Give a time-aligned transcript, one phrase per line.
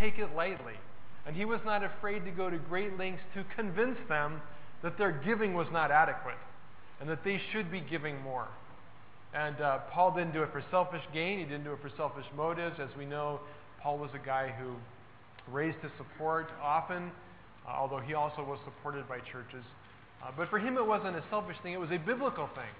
[0.00, 0.74] take it lightly.
[1.26, 4.40] And he was not afraid to go to great lengths to convince them
[4.82, 6.38] that their giving was not adequate
[7.00, 8.48] and that they should be giving more.
[9.34, 12.24] And uh, Paul didn't do it for selfish gain, he didn't do it for selfish
[12.36, 12.80] motives.
[12.80, 13.40] As we know,
[13.80, 14.74] Paul was a guy who
[15.52, 17.10] raised his support often,
[17.66, 19.64] uh, although he also was supported by churches.
[20.22, 22.72] Uh, but for him, it wasn't a selfish thing, it was a biblical thing.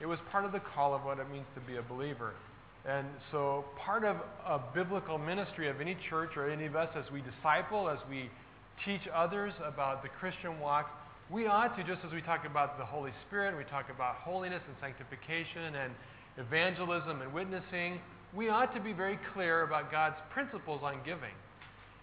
[0.00, 2.32] It was part of the call of what it means to be a believer.
[2.86, 7.10] And so, part of a biblical ministry of any church or any of us as
[7.10, 8.28] we disciple, as we
[8.84, 10.90] teach others about the Christian walk,
[11.30, 14.60] we ought to, just as we talk about the Holy Spirit, we talk about holiness
[14.66, 15.94] and sanctification and
[16.36, 18.00] evangelism and witnessing,
[18.34, 21.32] we ought to be very clear about God's principles on giving.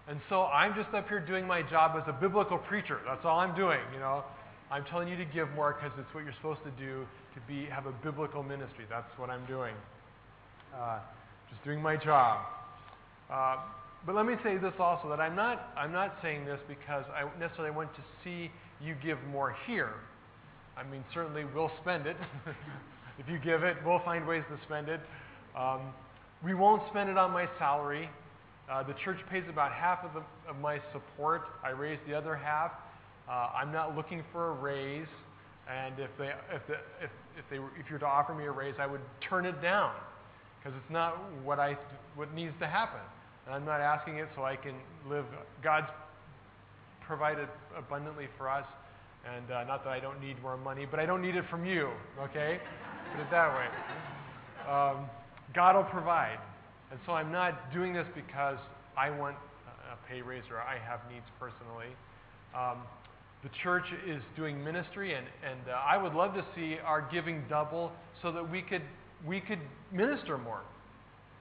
[0.07, 2.99] And so I'm just up here doing my job as a biblical preacher.
[3.05, 4.23] That's all I'm doing, you know.
[4.71, 7.65] I'm telling you to give more because it's what you're supposed to do to be
[7.69, 8.85] have a biblical ministry.
[8.89, 9.75] That's what I'm doing.
[10.75, 10.99] Uh,
[11.49, 12.45] just doing my job.
[13.29, 13.57] Uh,
[14.05, 17.27] but let me say this also that I'm not, I'm not saying this because I
[17.39, 18.49] necessarily want to see
[18.81, 19.93] you give more here.
[20.77, 22.15] I mean, certainly we'll spend it.
[23.19, 25.01] if you give it, we'll find ways to spend it.
[25.55, 25.93] Um,
[26.43, 28.09] we won't spend it on my salary.
[28.71, 31.43] Uh, the church pays about half of, the, of, my support.
[31.63, 32.71] I raise the other half.
[33.29, 35.07] Uh, I'm not looking for a raise.
[35.69, 36.73] And if, they, if, the,
[37.03, 39.61] if, if, they, if you were to offer me a raise, I would turn it
[39.61, 39.93] down
[40.61, 41.77] because it's not what, I,
[42.15, 42.99] what needs to happen.
[43.45, 44.75] And I'm not asking it so I can
[45.09, 45.25] live.
[45.63, 45.87] God's
[47.05, 48.65] provided abundantly for us.
[49.25, 51.65] And uh, not that I don't need more money, but I don't need it from
[51.65, 51.89] you,
[52.19, 52.59] okay?
[53.11, 53.67] Put it that way.
[54.71, 55.09] Um,
[55.53, 56.39] God will provide.
[56.91, 58.57] And so I'm not doing this because
[58.97, 59.35] I want
[59.91, 61.93] a pay raise or I have needs personally.
[62.55, 62.83] Um,
[63.43, 67.43] the church is doing ministry, and, and uh, I would love to see our giving
[67.49, 68.83] double so that we could,
[69.25, 69.59] we could
[69.91, 70.61] minister more.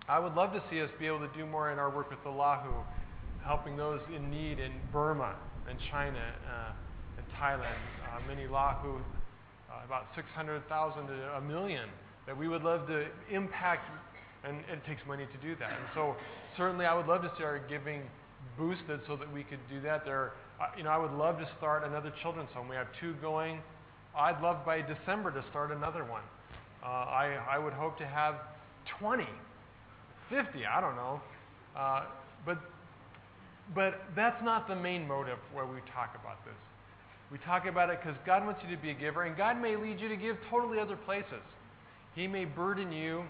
[0.08, 2.22] I would love to see us be able to do more in our work with
[2.24, 2.84] the Lahu,
[3.44, 5.36] helping those in need in Burma
[5.68, 6.72] and China uh,
[7.16, 7.78] and Thailand.
[8.04, 8.96] Uh, many Lahu,
[9.70, 11.88] uh, about 600,000 to a million,
[12.26, 13.88] that we would love to impact,
[14.44, 15.70] and it takes money to do that.
[15.70, 16.16] And so,
[16.56, 18.02] certainly, I would love to see our giving
[18.58, 20.04] boosted so that we could do that.
[20.04, 22.68] There, uh, you know, I would love to start another children's home.
[22.68, 23.60] We have two going.
[24.16, 26.22] I'd love by December to start another one.
[26.82, 28.36] Uh, I, I would hope to have
[28.98, 29.26] 20
[30.30, 31.20] 50, I don't know.
[31.76, 32.04] Uh,
[32.46, 32.58] but,
[33.74, 36.54] but that's not the main motive where we talk about this.
[37.30, 39.76] We talk about it because God wants you to be a giver, and God may
[39.76, 41.42] lead you to give totally other places.
[42.14, 43.24] He may burden you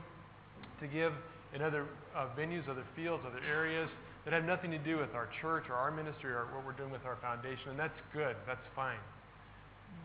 [0.80, 1.12] to give
[1.54, 3.88] in other uh, venues, other fields, other areas
[4.24, 6.90] that have nothing to do with our church or our ministry or what we're doing
[6.90, 8.36] with our foundation, and that's good.
[8.46, 8.98] That's fine.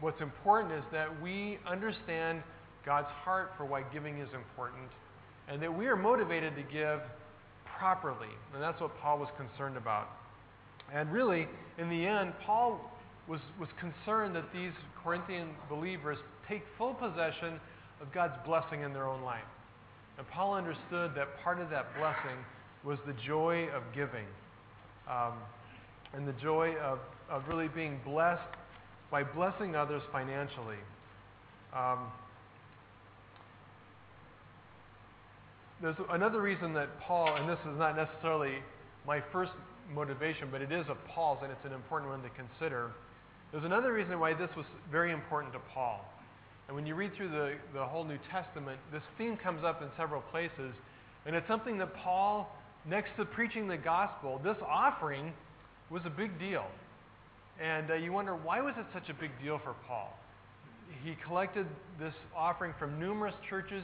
[0.01, 2.41] What's important is that we understand
[2.85, 4.89] God's heart for why giving is important
[5.47, 7.01] and that we are motivated to give
[7.77, 8.29] properly.
[8.53, 10.09] And that's what Paul was concerned about.
[10.93, 11.47] And really,
[11.77, 12.79] in the end, Paul
[13.27, 14.71] was, was concerned that these
[15.03, 17.59] Corinthian believers take full possession
[18.01, 19.43] of God's blessing in their own life.
[20.17, 22.37] And Paul understood that part of that blessing
[22.83, 24.25] was the joy of giving
[25.09, 25.33] um,
[26.13, 28.41] and the joy of, of really being blessed
[29.11, 30.77] by blessing others financially.
[31.75, 32.11] Um,
[35.81, 38.55] there's another reason that Paul, and this is not necessarily
[39.05, 39.51] my first
[39.93, 42.91] motivation, but it is a Paul's, and it's an important one to consider.
[43.51, 46.03] There's another reason why this was very important to Paul.
[46.67, 49.89] And when you read through the, the whole New Testament, this theme comes up in
[49.97, 50.73] several places.
[51.25, 52.49] And it's something that Paul,
[52.85, 55.31] next to preaching the gospel, this offering
[55.89, 56.65] was a big deal.
[57.61, 60.17] And uh, you wonder, why was it such a big deal for Paul?
[61.03, 61.67] He collected
[61.99, 63.83] this offering from numerous churches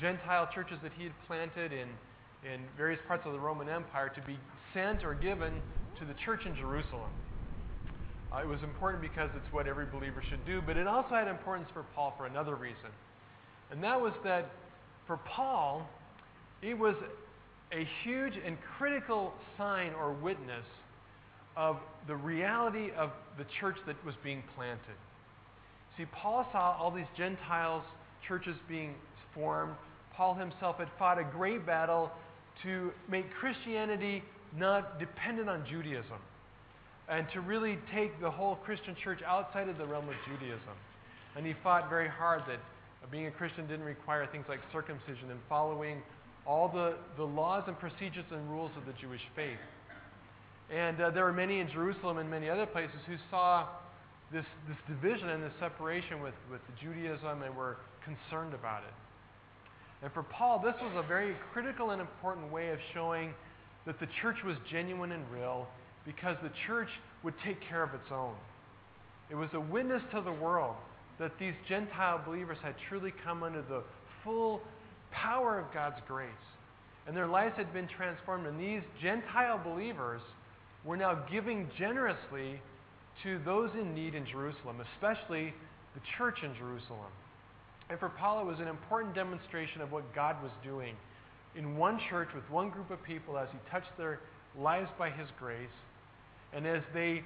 [0.00, 1.88] Gentile churches that he had planted in,
[2.44, 4.38] in various parts of the Roman Empire to be
[4.74, 5.52] sent or given
[5.98, 7.10] to the church in Jerusalem.
[8.32, 11.28] Uh, it was important because it's what every believer should do, but it also had
[11.28, 12.90] importance for Paul for another reason.
[13.70, 14.50] And that was that
[15.06, 15.88] for Paul,
[16.62, 16.94] it was
[17.72, 20.64] a huge and critical sign or witness
[21.56, 24.96] of the reality of the church that was being planted.
[25.96, 27.84] See, Paul saw all these Gentiles
[28.26, 28.94] churches being
[29.34, 29.74] formed,
[30.14, 32.10] Paul himself had fought a great battle
[32.62, 34.22] to make Christianity
[34.56, 36.18] not dependent on Judaism
[37.08, 40.76] and to really take the whole Christian church outside of the realm of Judaism.
[41.36, 42.60] And he fought very hard that
[43.10, 46.02] being a Christian didn't require things like circumcision and following
[46.46, 49.58] all the, the laws and procedures and rules of the Jewish faith.
[50.72, 53.66] And uh, there were many in Jerusalem and many other places who saw
[54.32, 58.94] this, this division and this separation with, with Judaism and were concerned about it.
[60.02, 63.32] And for Paul, this was a very critical and important way of showing
[63.86, 65.68] that the church was genuine and real
[66.04, 66.88] because the church
[67.22, 68.34] would take care of its own.
[69.30, 70.74] It was a witness to the world
[71.18, 73.82] that these Gentile believers had truly come under the
[74.24, 74.60] full
[75.12, 76.28] power of God's grace.
[77.06, 78.46] And their lives had been transformed.
[78.46, 80.20] And these Gentile believers
[80.84, 82.60] were now giving generously
[83.22, 85.54] to those in need in Jerusalem, especially
[85.94, 87.10] the church in Jerusalem.
[87.90, 90.94] And for Paul, it was an important demonstration of what God was doing
[91.56, 94.20] in one church with one group of people as he touched their
[94.58, 95.68] lives by his grace
[96.52, 97.22] and as they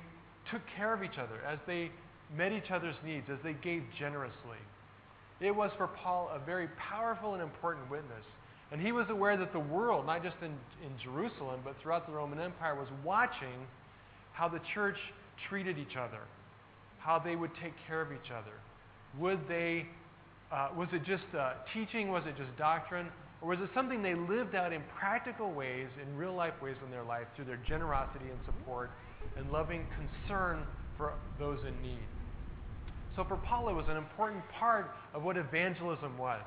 [0.50, 1.90] took care of each other, as they
[2.36, 4.58] met each other's needs, as they gave generously.
[5.40, 8.24] It was for Paul a very powerful and important witness.
[8.72, 10.50] And he was aware that the world, not just in,
[10.84, 13.66] in Jerusalem, but throughout the Roman Empire, was watching
[14.32, 14.96] how the church
[15.48, 16.20] treated each other,
[16.98, 18.52] how they would take care of each other.
[19.18, 19.86] Would they,
[20.52, 22.10] uh, was it just uh, teaching?
[22.10, 23.08] Was it just doctrine?
[23.42, 26.90] Or was it something they lived out in practical ways, in real life ways in
[26.90, 28.90] their life, through their generosity and support
[29.36, 30.62] and loving concern
[30.96, 32.06] for those in need?
[33.14, 36.42] So for Paul, it was an important part of what evangelism was.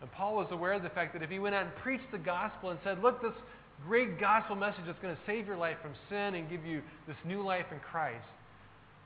[0.00, 2.18] And Paul was aware of the fact that if he went out and preached the
[2.18, 3.34] gospel and said, Look, this
[3.86, 7.16] great gospel message that's going to save your life from sin and give you this
[7.24, 8.24] new life in Christ.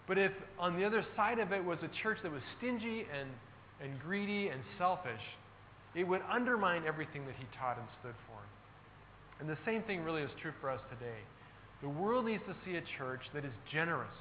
[0.07, 3.29] But if on the other side of it was a church that was stingy and,
[3.83, 5.21] and greedy and selfish,
[5.95, 8.41] it would undermine everything that he taught and stood for.
[9.41, 11.19] And the same thing really is true for us today.
[11.83, 14.15] The world needs to see a church that is generous.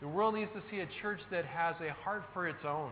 [0.00, 2.90] The world needs to see a church that has a heart for its own.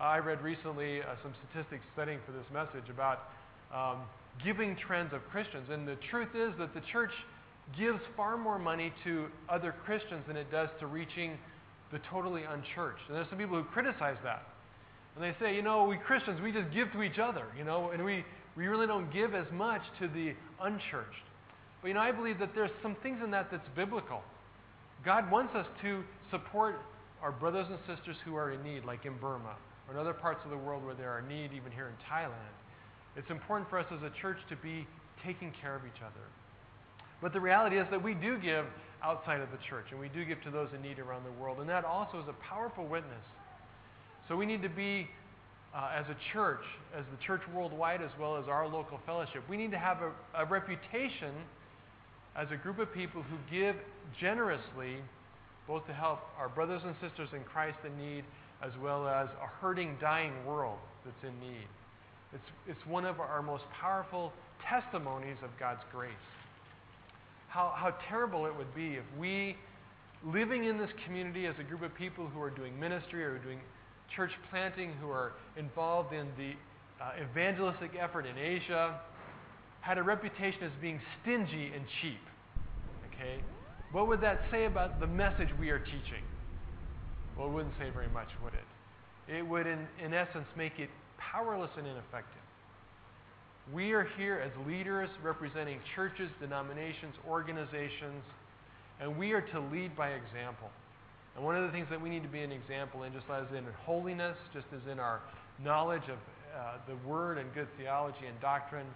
[0.00, 3.28] I read recently uh, some statistics studying for this message about
[3.74, 4.02] um,
[4.44, 5.68] giving trends of Christians.
[5.70, 7.12] And the truth is that the church
[7.78, 11.38] gives far more money to other Christians than it does to reaching
[11.92, 13.02] the totally unchurched.
[13.08, 14.42] And there's some people who criticize that.
[15.14, 17.90] And they say, you know, we Christians, we just give to each other, you know,
[17.90, 18.24] and we,
[18.56, 21.26] we really don't give as much to the unchurched.
[21.80, 24.22] But, you know, I believe that there's some things in that that's biblical.
[25.04, 26.80] God wants us to support
[27.22, 29.54] our brothers and sisters who are in need, like in Burma,
[29.86, 32.54] or in other parts of the world where there are need, even here in Thailand.
[33.16, 34.86] It's important for us as a church to be
[35.24, 36.26] taking care of each other.
[37.22, 38.66] But the reality is that we do give
[39.02, 41.60] outside of the church, and we do give to those in need around the world,
[41.60, 43.24] and that also is a powerful witness
[44.28, 45.08] so we need to be,
[45.74, 46.62] uh, as a church,
[46.96, 50.42] as the church worldwide, as well as our local fellowship, we need to have a,
[50.42, 51.32] a reputation
[52.36, 53.76] as a group of people who give
[54.20, 54.96] generously,
[55.66, 58.24] both to help our brothers and sisters in Christ in need,
[58.62, 61.66] as well as a hurting, dying world that's in need.
[62.32, 64.32] It's, it's one of our most powerful
[64.68, 66.12] testimonies of God's grace.
[67.48, 69.56] How, how terrible it would be if we,
[70.24, 73.60] living in this community as a group of people who are doing ministry or doing
[74.16, 76.52] church planting who are involved in the
[77.02, 79.00] uh, evangelistic effort in Asia
[79.80, 82.20] had a reputation as being stingy and cheap.
[83.12, 83.40] Okay?
[83.92, 86.24] What would that say about the message we are teaching?
[87.36, 89.36] Well, it wouldn't say very much, would it?
[89.36, 90.88] It would, in, in essence, make it
[91.18, 92.42] powerless and ineffective.
[93.72, 98.22] We are here as leaders representing churches, denominations, organizations,
[99.00, 100.70] and we are to lead by example.
[101.36, 103.46] And one of the things that we need to be an example in, just as
[103.56, 105.20] in holiness, just as in our
[105.62, 106.18] knowledge of
[106.54, 108.86] uh, the Word and good theology and doctrine,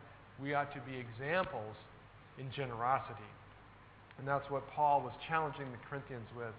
[0.40, 1.74] we ought to be examples
[2.38, 3.26] in generosity.
[4.18, 6.54] And that's what Paul was challenging the Corinthians with.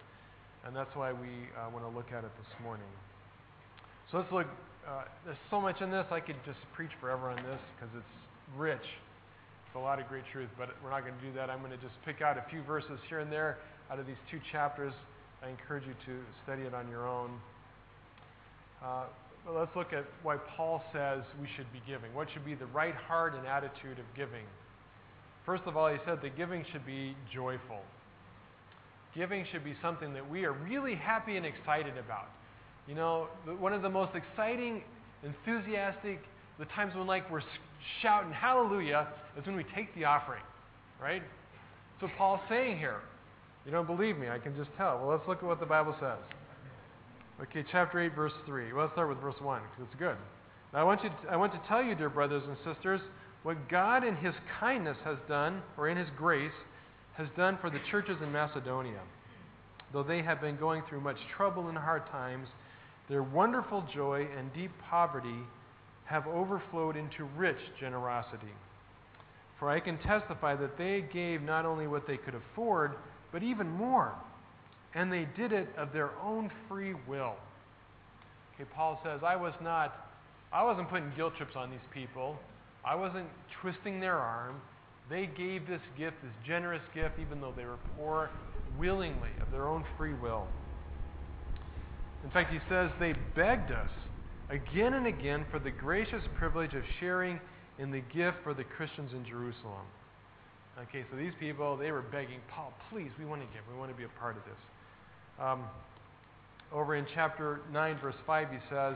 [0.66, 2.92] And that's why we uh, want to look at it this morning.
[4.12, 4.48] So let's look.
[4.88, 6.06] Uh, there's so much in this.
[6.12, 8.16] I could just preach forever on this because it's
[8.58, 8.84] rich.
[8.84, 11.50] It's a lot of great truth, but we're not going to do that.
[11.50, 13.60] I'm going to just pick out a few verses here and there
[13.92, 14.94] out of these two chapters
[15.44, 17.32] I encourage you to study it on your own.
[18.84, 19.04] Uh,
[19.46, 22.14] but let's look at why Paul says we should be giving.
[22.14, 24.44] What should be the right heart and attitude of giving?
[25.46, 27.80] First of all, he said that giving should be joyful.
[29.16, 32.28] Giving should be something that we are really happy and excited about.
[32.88, 33.28] You know,
[33.60, 34.84] one of the most exciting,
[35.24, 36.22] enthusiastic,
[36.60, 37.42] the times when like we're
[38.02, 40.44] shouting hallelujah is when we take the offering,
[41.02, 41.24] right?
[42.02, 43.00] So Paul's saying here.
[43.66, 45.00] You don't believe me, I can just tell.
[45.00, 46.18] Well, let's look at what the Bible says.
[47.42, 48.74] Okay, chapter 8, verse 3.
[48.74, 50.18] Well, let's start with verse 1 because it's good.
[50.74, 53.02] Now, I want, you to, I want to tell you, dear brothers and sisters,
[53.44, 56.52] what God in His kindness has done, or in His grace,
[57.14, 59.00] has done for the churches in Macedonia.
[59.94, 62.48] Though they have been going through much trouble and hard times,
[63.10, 65.40] their wonderful joy and deep poverty
[66.06, 68.54] have overflowed into rich generosity.
[69.60, 72.96] For I can testify that they gave not only what they could afford,
[73.32, 74.14] but even more.
[74.96, 77.36] And they did it of their own free will.
[78.56, 80.10] Okay, Paul says, I was not,
[80.52, 82.38] I wasn't putting guilt trips on these people.
[82.84, 83.28] I wasn't
[83.62, 84.56] twisting their arm.
[85.10, 88.30] They gave this gift, this generous gift, even though they were poor,
[88.78, 90.48] willingly, of their own free will.
[92.24, 93.90] In fact, he says they begged us
[94.50, 97.40] again and again for the gracious privilege of sharing
[97.78, 99.86] in the gift for the Christians in Jerusalem.
[100.84, 103.64] Okay, so these people, they were begging, Paul, please, we want to give.
[103.70, 104.54] We want to be a part of this.
[105.38, 105.64] Um,
[106.72, 108.96] over in chapter 9, verse 5, he says,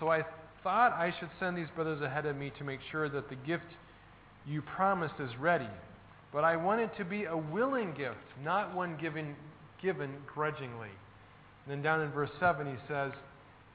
[0.00, 0.24] So I
[0.64, 3.66] thought I should send these brothers ahead of me to make sure that the gift
[4.48, 5.68] you promised is ready.
[6.32, 9.36] But I want it to be a willing gift, not one given,
[9.80, 10.88] given grudgingly.
[10.88, 13.12] And then down in verse 7, he says,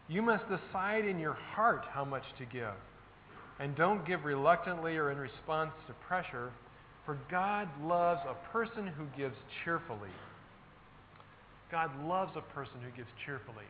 [0.09, 2.75] You must decide in your heart how much to give.
[3.59, 6.51] And don't give reluctantly or in response to pressure,
[7.07, 10.11] for God loves a person who gives cheerfully.
[11.71, 13.63] God loves a person who gives cheerfully.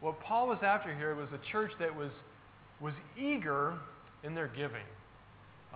[0.00, 2.10] What Paul was after here was a church that was,
[2.80, 3.78] was eager
[4.24, 4.88] in their giving.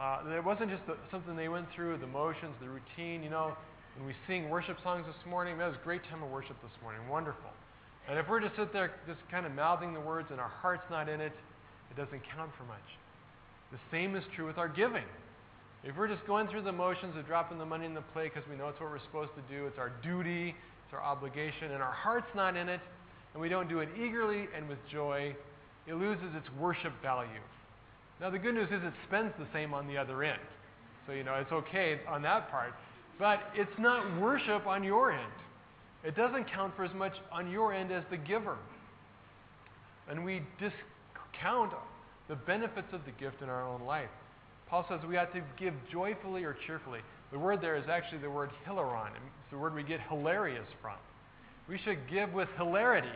[0.01, 3.23] Uh, it wasn't just the, something they went through, the motions, the routine.
[3.23, 3.53] You know,
[3.99, 6.73] when we sing worship songs this morning, that was a great time of worship this
[6.83, 7.07] morning.
[7.07, 7.51] Wonderful.
[8.09, 10.89] And if we're just sit there just kind of mouthing the words and our heart's
[10.91, 11.33] not in it,
[11.91, 12.89] it doesn't count for much.
[13.73, 15.05] The same is true with our giving.
[15.85, 18.49] If we're just going through the motions of dropping the money in the plate because
[18.49, 20.51] we know it's what we're supposed to do, it's our duty,
[20.85, 22.81] it's our obligation, and our heart's not in it,
[23.35, 25.35] and we don't do it eagerly and with joy,
[25.89, 27.43] it loses its worship value.
[28.21, 30.41] Now, the good news is it spends the same on the other end.
[31.07, 32.75] So, you know, it's okay on that part.
[33.19, 35.33] But it's not worship on your end.
[36.05, 38.57] It doesn't count for as much on your end as the giver.
[40.09, 41.73] And we discount
[42.29, 44.11] the benefits of the gift in our own life.
[44.73, 47.01] Paul says we ought to give joyfully or cheerfully.
[47.31, 49.11] The word there is actually the word hilaron.
[49.11, 50.97] It's the word we get hilarious from.
[51.69, 53.13] We should give with hilarity.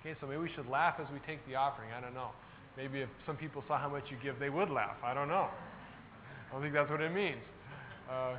[0.00, 1.90] Okay, so maybe we should laugh as we take the offering.
[1.96, 2.30] I don't know.
[2.76, 4.96] Maybe if some people saw how much you give, they would laugh.
[5.04, 5.46] I don't know.
[6.50, 7.38] I don't think that's what it means.
[8.10, 8.34] Uh,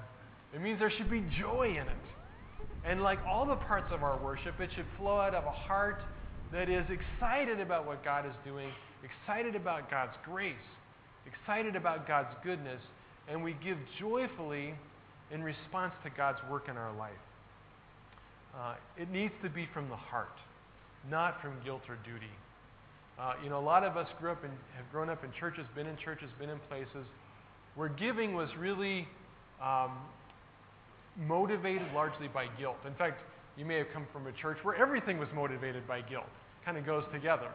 [0.54, 2.06] it means there should be joy in it.
[2.84, 6.02] And like all the parts of our worship, it should flow out of a heart
[6.52, 8.68] that is excited about what God is doing,
[9.02, 10.56] excited about God's grace,
[11.26, 12.82] excited about God's goodness,
[13.28, 14.74] and we give joyfully
[15.32, 17.12] in response to God's work in our life.
[18.56, 20.38] Uh, it needs to be from the heart,
[21.10, 22.32] not from guilt or duty.
[23.20, 25.66] Uh, you know, a lot of us grew up and have grown up in churches,
[25.76, 27.06] been in churches, been in places
[27.76, 29.08] where giving was really
[29.62, 29.92] um,
[31.28, 32.78] motivated largely by guilt.
[32.86, 33.22] In fact,
[33.58, 36.26] you may have come from a church where everything was motivated by guilt.
[36.66, 37.50] Kind of goes together.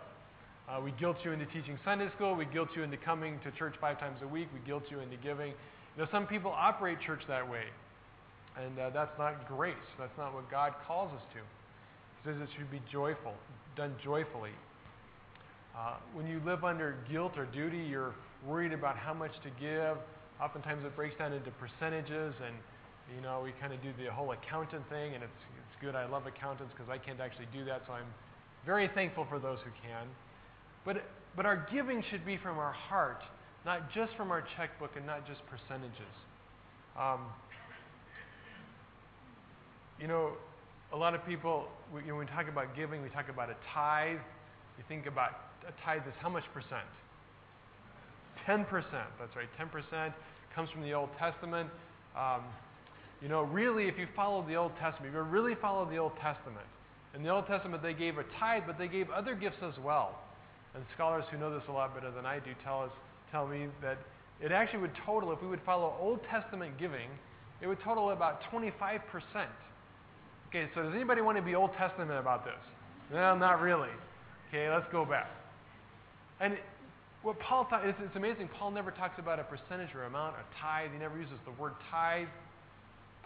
[0.68, 2.36] Uh, we guilt you into teaching Sunday school.
[2.36, 4.48] We guilt you into coming to church five times a week.
[4.52, 5.48] We guilt you into giving.
[5.96, 7.64] You know, some people operate church that way,
[8.54, 9.74] and uh, that's not grace.
[9.98, 11.40] That's not what God calls us to.
[11.40, 13.32] He says it should be joyful,
[13.76, 14.52] done joyfully.
[15.74, 18.14] Uh, when you live under guilt or duty, you're
[18.46, 19.96] worried about how much to give.
[20.38, 22.54] Oftentimes it breaks down into percentages, and
[23.16, 25.94] you know we kind of do the whole accountant thing, and it's it's good.
[25.94, 28.12] I love accountants because I can't actually do that, so I'm
[28.66, 30.04] very thankful for those who can.
[30.88, 31.04] But
[31.36, 33.20] but our giving should be from our heart,
[33.66, 36.14] not just from our checkbook, and not just percentages.
[36.98, 37.20] Um,
[40.00, 40.32] you know,
[40.94, 43.50] a lot of people, we, you know, when we talk about giving, we talk about
[43.50, 44.16] a tithe.
[44.78, 45.32] You think about
[45.68, 46.88] a tithe is how much percent?
[48.46, 48.64] 10%.
[49.20, 50.14] That's right, 10%
[50.54, 51.68] comes from the Old Testament.
[52.16, 52.44] Um,
[53.20, 56.16] you know, really, if you follow the Old Testament, if you really follow the Old
[56.16, 56.66] Testament,
[57.14, 60.18] in the Old Testament they gave a tithe, but they gave other gifts as well.
[60.74, 62.90] And scholars who know this a lot better than I do tell us,
[63.30, 63.98] tell me that
[64.40, 67.08] it actually would total, if we would follow Old Testament giving,
[67.60, 69.00] it would total about 25%.
[70.48, 72.54] Okay, so does anybody want to be Old Testament about this?
[73.12, 73.90] No, not really.
[74.48, 75.28] Okay, let's go back.
[76.40, 76.56] And
[77.22, 80.60] what Paul thought, it's, it's amazing, Paul never talks about a percentage or amount, a
[80.62, 80.90] tithe.
[80.92, 82.28] He never uses the word tithe.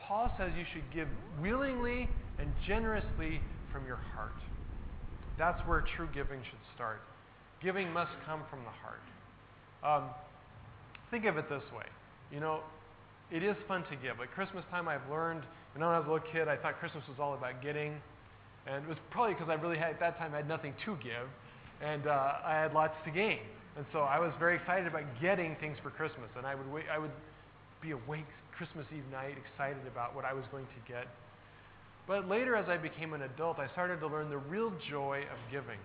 [0.00, 1.08] Paul says you should give
[1.40, 2.08] willingly
[2.38, 4.32] and generously from your heart.
[5.38, 7.00] That's where true giving should start.
[7.62, 9.02] Giving must come from the heart.
[9.84, 10.10] Um,
[11.10, 11.84] think of it this way.
[12.32, 12.60] You know,
[13.30, 14.20] it is fun to give.
[14.20, 15.42] At Christmas time, I've learned,
[15.74, 18.00] you know, when I was a little kid, I thought Christmas was all about getting.
[18.66, 20.96] And it was probably because I really had, at that time, I had nothing to
[21.02, 21.28] give
[21.82, 23.40] and uh, I had lots to gain.
[23.76, 26.84] And so I was very excited about getting things for Christmas, and I would wait,
[26.92, 27.10] I would
[27.80, 28.26] be awake
[28.56, 31.08] Christmas Eve night, excited about what I was going to get.
[32.06, 35.38] But later, as I became an adult, I started to learn the real joy of
[35.50, 35.78] giving.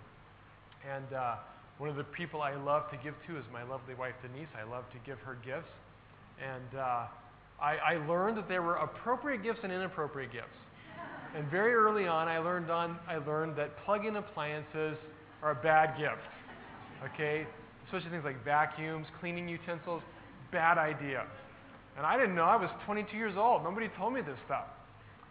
[0.88, 1.36] And uh,
[1.78, 4.48] one of the people I love to give to is my lovely wife Denise.
[4.58, 5.70] I love to give her gifts,
[6.42, 7.06] and uh,
[7.62, 10.58] I, I learned that there were appropriate gifts and inappropriate gifts.
[11.36, 14.98] And very early on, I learned on I learned that plug-in appliances
[15.44, 16.24] are a bad gift.
[17.14, 17.46] Okay?
[17.86, 20.02] Especially things like vacuums, cleaning utensils,
[20.52, 21.26] bad idea.
[21.96, 22.44] And I didn't know.
[22.44, 23.64] I was 22 years old.
[23.64, 24.66] Nobody told me this stuff.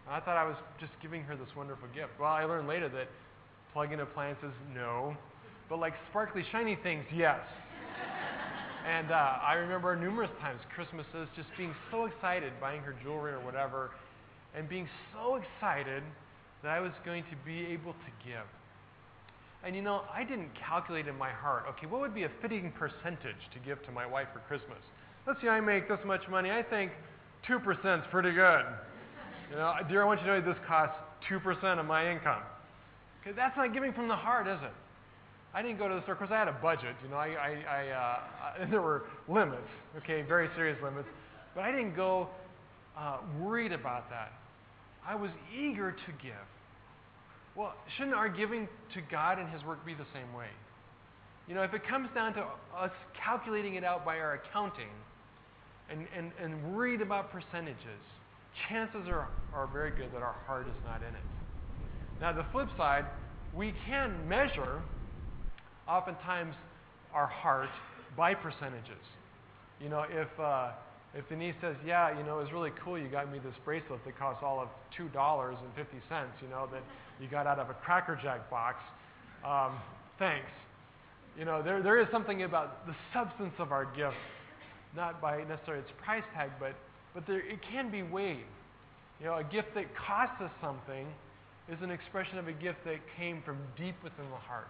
[0.05, 2.11] And I thought I was just giving her this wonderful gift.
[2.19, 3.07] Well, I learned later that
[3.73, 5.15] plug-in appliances, no.
[5.69, 7.39] But like sparkly, shiny things, yes.
[8.87, 13.39] and uh, I remember numerous times Christmases just being so excited, buying her jewelry or
[13.41, 13.91] whatever,
[14.55, 16.03] and being so excited
[16.63, 18.45] that I was going to be able to give.
[19.63, 22.71] And you know, I didn't calculate in my heart, okay, what would be a fitting
[22.77, 24.79] percentage to give to my wife for Christmas?
[25.25, 26.51] Let's see, I make this much money.
[26.51, 26.91] I think
[27.47, 28.63] 2% is pretty good.
[29.49, 30.95] You know, dear, I want you to know this costs
[31.29, 32.41] 2% of my income.
[33.21, 34.71] Okay, that's not giving from the heart, is it?
[35.57, 36.13] I didn't go to the store.
[36.13, 36.95] Of course, I had a budget.
[37.03, 39.67] You know, I, I, I uh, there were limits.
[39.97, 41.07] Okay, very serious limits.
[41.55, 42.27] But I didn't go
[42.95, 44.33] uh, worried about that.
[45.03, 46.45] I was eager to give.
[47.55, 50.45] Well, shouldn't our giving to God and His work be the same way?
[51.47, 52.41] You know, if it comes down to
[52.77, 52.91] us
[53.25, 54.93] calculating it out by our accounting
[55.89, 58.03] and, and, and worried about percentages,
[58.69, 61.25] chances are, are very good that our heart is not in it.
[62.21, 63.05] Now, the flip side,
[63.55, 64.83] we can measure
[65.87, 66.55] oftentimes
[67.13, 67.69] our heart
[68.15, 69.03] by percentages.
[69.81, 70.71] You know, if, uh,
[71.13, 74.03] if Denise says, yeah, you know, it was really cool you got me this bracelet
[74.05, 75.55] that costs all of $2.50,
[76.41, 76.83] you know, that
[77.21, 78.77] you got out of a Cracker Jack box,
[79.45, 79.79] um,
[80.19, 80.49] thanks.
[81.37, 84.15] You know, there, there is something about the substance of our gift,
[84.95, 86.73] not by necessarily its price tag, but,
[87.13, 88.45] but there, it can be weighed.
[89.19, 91.07] You know, a gift that costs us something
[91.69, 94.67] is an expression of a gift that came from deep within the heart.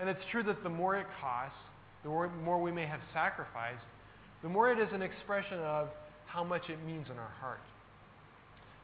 [0.00, 1.58] And it's true that the more it costs,
[2.02, 3.84] the more, we may have sacrificed,
[4.42, 5.88] the more it is an expression of
[6.26, 7.62] how much it means in our heart.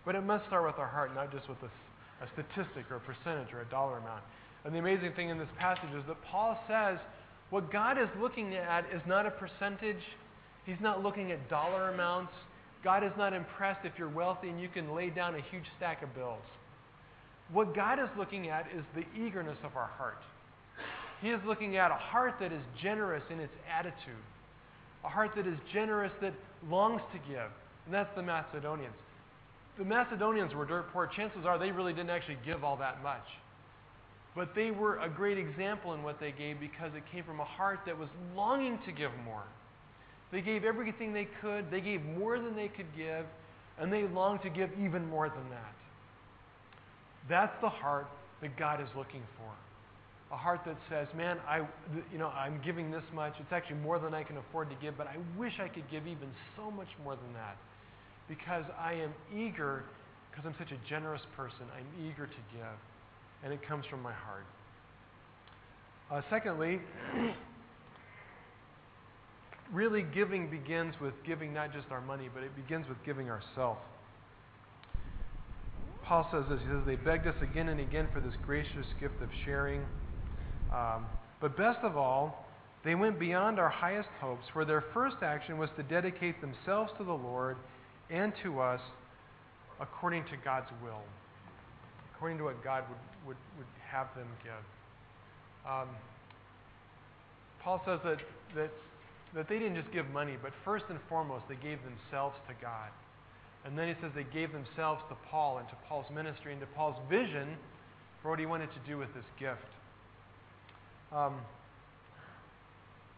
[0.06, 3.00] But it must start with our heart, not just with a, a statistic or a
[3.00, 4.22] percentage or a dollar amount.
[4.64, 6.98] And the amazing thing in this passage is that Paul says
[7.50, 10.02] what God is looking at is not a percentage,
[10.64, 12.32] He's not looking at dollar amounts.
[12.84, 16.02] God is not impressed if you're wealthy and you can lay down a huge stack
[16.02, 16.42] of bills.
[17.52, 20.22] What God is looking at is the eagerness of our heart.
[21.20, 24.24] He is looking at a heart that is generous in its attitude,
[25.04, 26.32] a heart that is generous, that
[26.68, 27.50] longs to give.
[27.84, 28.94] And that's the Macedonians.
[29.78, 31.06] The Macedonians were dirt poor.
[31.06, 33.24] Chances are they really didn't actually give all that much.
[34.34, 37.44] But they were a great example in what they gave because it came from a
[37.44, 39.42] heart that was longing to give more.
[40.32, 43.26] They gave everything they could, they gave more than they could give,
[43.78, 45.74] and they longed to give even more than that.
[47.28, 48.06] That's the heart
[48.40, 49.50] that God is looking for
[50.32, 51.66] a heart that says, man, I,
[52.12, 53.34] you know, I'm giving this much.
[53.40, 56.06] It's actually more than I can afford to give, but I wish I could give
[56.06, 57.56] even so much more than that
[58.28, 59.84] because I am eager,
[60.30, 62.78] because I'm such a generous person, I'm eager to give.
[63.42, 64.46] And it comes from my heart.
[66.12, 66.80] Uh, secondly,
[69.72, 73.80] really giving begins with giving not just our money, but it begins with giving ourselves.
[76.04, 76.60] Paul says this.
[76.60, 79.84] He says, They begged us again and again for this gracious gift of sharing.
[80.72, 81.06] Um,
[81.40, 82.46] but best of all,
[82.84, 87.04] they went beyond our highest hopes, for their first action was to dedicate themselves to
[87.04, 87.56] the Lord
[88.08, 88.80] and to us
[89.80, 91.02] according to God's will,
[92.14, 95.70] according to what God would, would, would have them give.
[95.70, 95.88] Um,
[97.62, 98.18] Paul says that,
[98.54, 98.70] that,
[99.34, 102.88] that they didn't just give money, but first and foremost, they gave themselves to God.
[103.64, 106.66] And then he says they gave themselves to Paul and to Paul's ministry and to
[106.68, 107.56] Paul's vision
[108.22, 109.68] for what he wanted to do with this gift.
[111.12, 111.34] Um,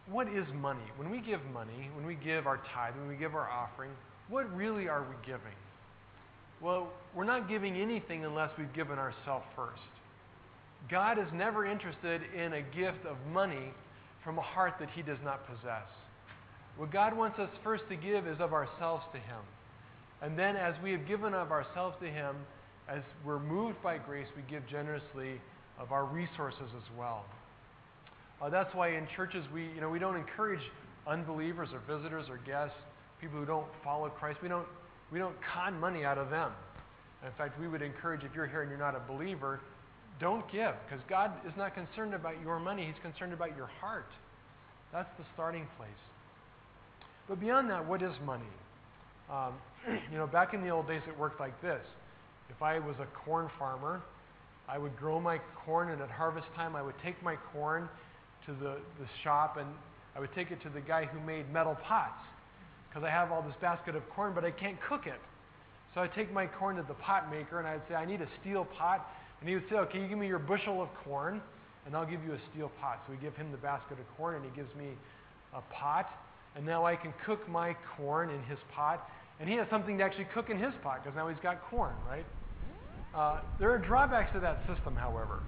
[0.07, 0.83] what is money?
[0.97, 3.91] When we give money, when we give our tithe, when we give our offering,
[4.29, 5.55] what really are we giving?
[6.61, 9.81] Well, we're not giving anything unless we've given ourselves first.
[10.89, 13.73] God is never interested in a gift of money
[14.23, 15.87] from a heart that He does not possess.
[16.77, 19.39] What God wants us first to give is of ourselves to Him.
[20.21, 22.35] And then, as we have given of ourselves to Him,
[22.89, 25.39] as we're moved by grace, we give generously
[25.79, 27.25] of our resources as well.
[28.43, 30.59] Uh, that's why in churches we, you know, we don't encourage
[31.07, 32.75] unbelievers or visitors or guests,
[33.21, 34.39] people who don't follow Christ.
[34.43, 34.67] We don't,
[35.13, 36.51] we don't con money out of them.
[37.25, 39.61] In fact, we would encourage if you're here and you're not a believer,
[40.19, 42.85] don't give because God is not concerned about your money.
[42.85, 44.09] He's concerned about your heart.
[44.91, 45.89] That's the starting place.
[47.29, 48.43] But beyond that, what is money?
[49.31, 49.53] Um,
[50.11, 51.81] you know, back in the old days, it worked like this.
[52.49, 54.01] If I was a corn farmer,
[54.67, 57.87] I would grow my corn, and at harvest time, I would take my corn
[58.45, 59.67] to the, the shop and
[60.15, 62.21] I would take it to the guy who made metal pots
[62.89, 65.19] because I have all this basket of corn, but I can't cook it.
[65.93, 68.27] So I'd take my corn to the pot maker and I'd say, I need a
[68.41, 69.07] steel pot.
[69.39, 71.41] And he would say, okay, you give me your bushel of corn
[71.85, 73.01] and I'll give you a steel pot.
[73.05, 74.89] So we give him the basket of corn and he gives me
[75.53, 76.07] a pot.
[76.55, 80.03] And now I can cook my corn in his pot And he has something to
[80.03, 82.25] actually cook in his pot because now he's got corn, right?
[83.15, 85.41] Uh, there are drawbacks to that system, however.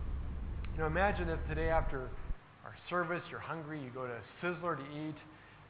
[0.74, 2.10] You know, imagine if today after
[2.66, 5.16] our service, you're hungry, you go to Sizzler to eat,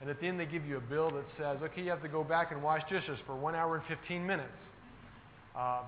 [0.01, 2.07] and at the end they give you a bill that says, okay, you have to
[2.07, 4.49] go back and wash dishes for one hour and 15 minutes.
[5.55, 5.81] Uh,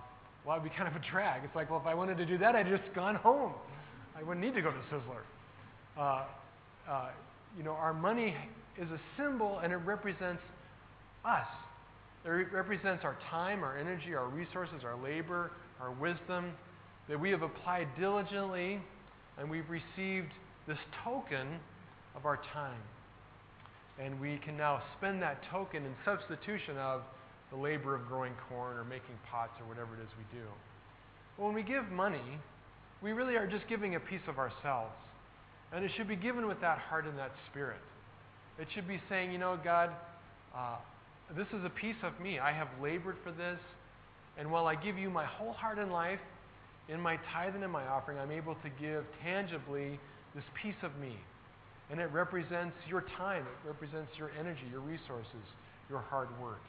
[0.46, 1.44] well, it would be kind of a drag.
[1.44, 3.54] It's like, well, if I wanted to do that, I'd just gone home.
[4.18, 5.24] I wouldn't need to go to Sizzler.
[5.98, 6.24] Uh,
[6.90, 7.10] uh,
[7.58, 8.36] you know, our money
[8.78, 10.42] is a symbol and it represents
[11.26, 11.48] us.
[12.26, 16.52] It represents our time, our energy, our resources, our labor, our wisdom
[17.08, 18.80] that we have applied diligently
[19.38, 20.32] and we've received
[20.68, 21.48] this token
[22.16, 22.82] of our time.
[24.00, 27.02] And we can now spend that token in substitution of
[27.50, 30.46] the labor of growing corn or making pots or whatever it is we do.
[31.38, 32.40] But when we give money,
[33.02, 34.94] we really are just giving a piece of ourselves.
[35.74, 37.80] And it should be given with that heart and that spirit.
[38.60, 39.92] It should be saying, you know, God,
[40.56, 40.78] uh,
[41.36, 42.40] this is a piece of me.
[42.40, 43.60] I have labored for this.
[44.38, 46.20] And while I give you my whole heart and life,
[46.90, 50.00] in my tithe and in my offering, I'm able to give tangibly
[50.38, 51.18] this piece of me.
[51.90, 55.44] And it represents your time, it represents your energy, your resources,
[55.90, 56.62] your hard work.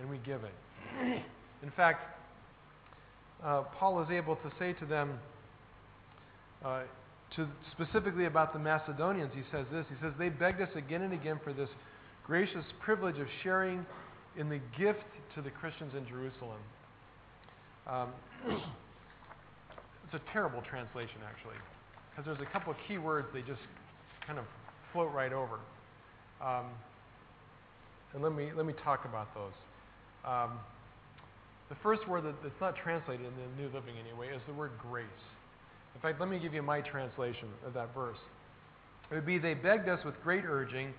[0.00, 1.22] And we give it.
[1.62, 2.18] in fact,
[3.44, 5.18] uh, Paul is able to say to them,
[6.64, 6.82] uh,
[7.36, 9.86] to specifically about the Macedonians, he says this.
[9.88, 11.68] He says, They begged us again and again for this
[12.26, 13.86] gracious privilege of sharing
[14.36, 15.04] in the gift
[15.34, 16.60] to the Christians in Jerusalem.
[17.86, 18.08] Um,
[20.06, 21.56] it's a terrible translation, actually,
[22.12, 23.60] because there's a couple of key words they just
[24.26, 24.44] kind of
[24.92, 25.58] float right over.
[26.40, 26.66] Um,
[28.14, 29.52] and let me, let me talk about those.
[30.24, 30.58] Um,
[31.68, 34.72] the first word that, that's not translated in the New Living anyway is the word
[34.78, 35.06] grace.
[35.94, 38.18] In fact, let me give you my translation of that verse.
[39.10, 40.92] It would be, They begged us with great urging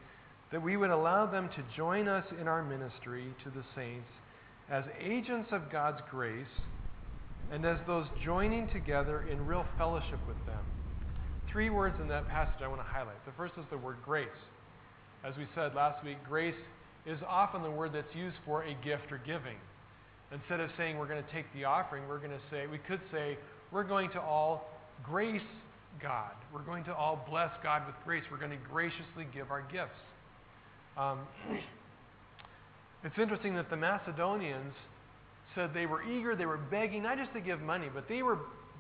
[0.52, 4.10] that we would allow them to join us in our ministry to the saints
[4.70, 6.46] as agents of God's grace
[7.52, 10.64] and as those joining together in real fellowship with them.
[11.54, 13.24] Three words in that passage I want to highlight.
[13.28, 14.28] The first is the word grace.
[15.24, 16.56] As we said last week, grace
[17.06, 19.58] is often the word that's used for a gift or giving.
[20.32, 23.02] Instead of saying we're going to take the offering, we're going to say, we could
[23.12, 23.38] say,
[23.72, 24.68] we're going to all
[25.04, 25.44] grace
[26.02, 26.32] God.
[26.52, 28.24] We're going to all bless God with grace.
[28.32, 30.02] We're going to graciously give our gifts.
[30.98, 31.20] Um,
[33.04, 34.74] it's interesting that the Macedonians
[35.54, 38.40] said they were eager, they were begging, not just to give money, but they were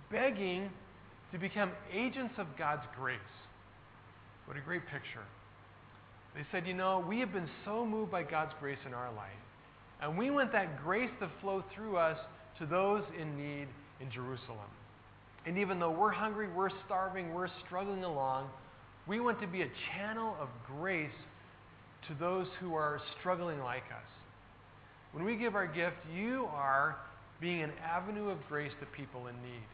[0.09, 0.71] begging
[1.33, 3.19] to become agents of God's grace.
[4.45, 5.25] What a great picture.
[6.35, 9.31] They said, You know, we have been so moved by God's grace in our life,
[10.01, 12.17] and we want that grace to flow through us
[12.59, 13.67] to those in need
[13.99, 14.69] in Jerusalem.
[15.45, 18.49] And even though we're hungry, we're starving, we're struggling along,
[19.07, 21.09] we want to be a channel of grace
[22.07, 24.07] to those who are struggling like us.
[25.11, 26.95] When we give our gift, you are
[27.41, 29.67] being an avenue of grace to people in need.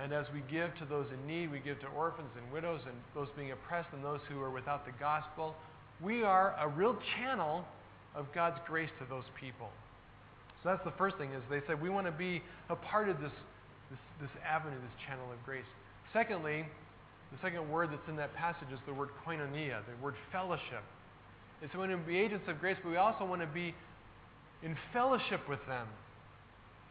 [0.00, 2.94] And as we give to those in need, we give to orphans and widows and
[3.14, 5.54] those being oppressed and those who are without the gospel.
[6.02, 7.64] We are a real channel
[8.14, 9.70] of God's grace to those people.
[10.62, 13.20] So that's the first thing is they said we want to be a part of
[13.20, 13.32] this
[13.90, 15.68] this, this avenue, this channel of grace.
[16.12, 16.64] Secondly,
[17.32, 20.82] the second word that's in that passage is the word koinonia, the word fellowship.
[21.62, 23.74] It's we want to be agents of grace, but we also want to be
[24.62, 25.86] in fellowship with them.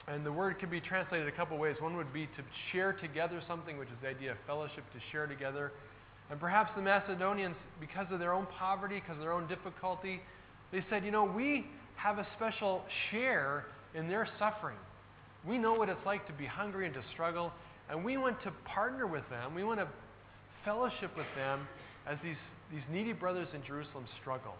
[0.07, 1.77] And the word can be translated a couple ways.
[1.79, 5.27] One would be to share together something, which is the idea of fellowship, to share
[5.27, 5.71] together.
[6.29, 10.21] And perhaps the Macedonians, because of their own poverty, because of their own difficulty,
[10.71, 14.77] they said, you know, we have a special share in their suffering.
[15.47, 17.51] We know what it's like to be hungry and to struggle,
[17.89, 19.53] and we want to partner with them.
[19.55, 19.87] We want to
[20.65, 21.67] fellowship with them
[22.07, 22.37] as these,
[22.71, 24.55] these needy brothers in Jerusalem struggle.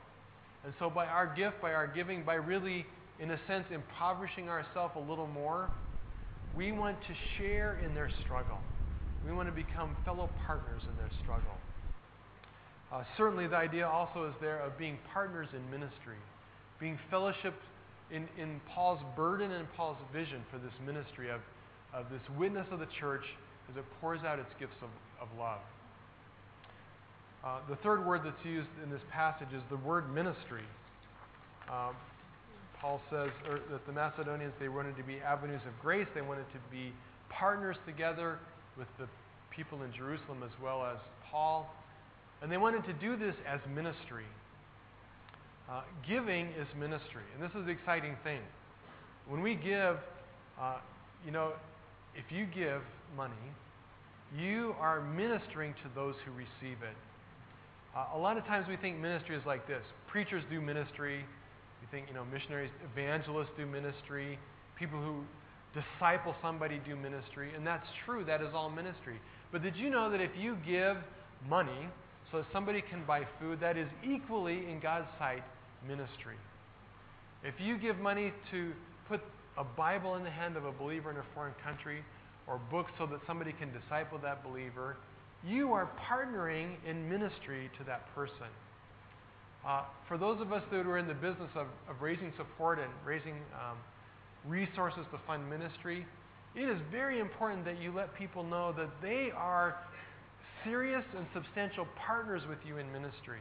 [0.64, 2.86] And so, by our gift, by our giving, by really,
[3.20, 5.70] in a sense, impoverishing ourselves a little more,
[6.56, 8.60] we want to share in their struggle.
[9.26, 11.58] We want to become fellow partners in their struggle.
[12.92, 16.18] Uh, certainly, the idea also is there of being partners in ministry,
[16.80, 17.54] being fellowship
[18.12, 21.42] in, in Paul's burden and Paul's vision for this ministry of,
[21.94, 23.24] of this witness of the church
[23.72, 24.90] as it pours out its gifts of,
[25.22, 25.60] of love.
[27.44, 30.64] Uh, the third word that's used in this passage is the word ministry.
[31.70, 31.96] Um,
[32.84, 33.30] Paul says
[33.72, 36.06] that the Macedonians, they wanted to be avenues of grace.
[36.14, 36.92] They wanted to be
[37.30, 38.40] partners together
[38.78, 39.08] with the
[39.52, 40.98] people in Jerusalem as well as
[41.32, 41.74] Paul.
[42.42, 44.26] And they wanted to do this as ministry.
[45.72, 48.42] Uh, giving is ministry, and this is the exciting thing.
[49.30, 49.96] When we give,
[50.60, 50.80] uh,
[51.26, 51.54] you know,
[52.16, 52.82] if you give
[53.16, 53.34] money,
[54.38, 56.98] you are ministering to those who receive it.
[57.96, 61.24] Uh, a lot of times we think ministry is like this preachers do ministry,
[61.84, 64.40] You think, you know, missionaries, evangelists do ministry,
[64.80, 65.20] people who
[65.76, 69.20] disciple somebody do ministry, and that's true, that is all ministry.
[69.52, 70.96] But did you know that if you give
[71.50, 71.90] money
[72.32, 75.44] so that somebody can buy food, that is equally, in God's sight,
[75.86, 76.38] ministry?
[77.44, 78.72] If you give money to
[79.10, 79.20] put
[79.58, 82.02] a Bible in the hand of a believer in a foreign country,
[82.48, 84.96] or books so that somebody can disciple that believer,
[85.46, 88.48] you are partnering in ministry to that person.
[89.66, 92.90] Uh, for those of us that are in the business of, of raising support and
[93.06, 93.78] raising um,
[94.46, 96.06] resources to fund ministry,
[96.56, 99.78] it is very important that you let people know that they are
[100.64, 103.40] serious and substantial partners with you in ministry.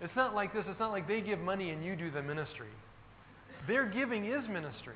[0.00, 2.68] It's not like this, it's not like they give money and you do the ministry.
[3.66, 4.94] Their giving is ministry.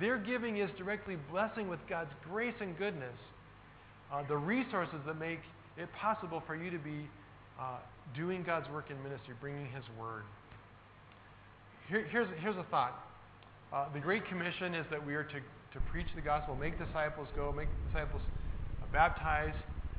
[0.00, 3.14] Their giving is directly blessing with God's grace and goodness
[4.12, 5.40] uh, the resources that make
[5.76, 7.08] it possible for you to be
[7.60, 7.78] uh,
[8.16, 10.22] doing God's work in ministry, bringing His Word.
[11.88, 12.98] Here, here's, here's a thought.
[13.72, 17.28] Uh, the Great Commission is that we are to, to preach the gospel, make disciples
[17.36, 18.22] go, make disciples
[18.82, 19.54] uh, baptize.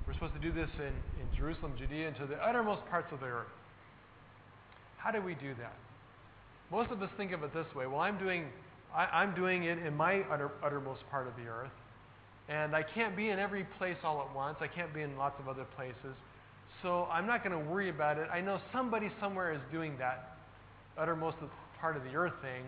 [0.08, 3.20] We're supposed to do this in, in Jerusalem, Judea, and to the uttermost parts of
[3.20, 3.54] the earth.
[4.98, 5.76] How do we do that?
[6.72, 7.86] Most of us think of it this way.
[7.88, 8.46] Well, I'm doing
[8.96, 11.72] I, am doing it in my utter, uttermost part of the earth.
[12.48, 14.58] And I can't be in every place all at once.
[14.62, 16.16] I can't be in lots of other places.
[16.86, 18.28] So I'm not going to worry about it.
[18.32, 20.38] I know somebody somewhere is doing that
[21.00, 21.38] uttermost
[21.82, 22.64] part of the earth thing.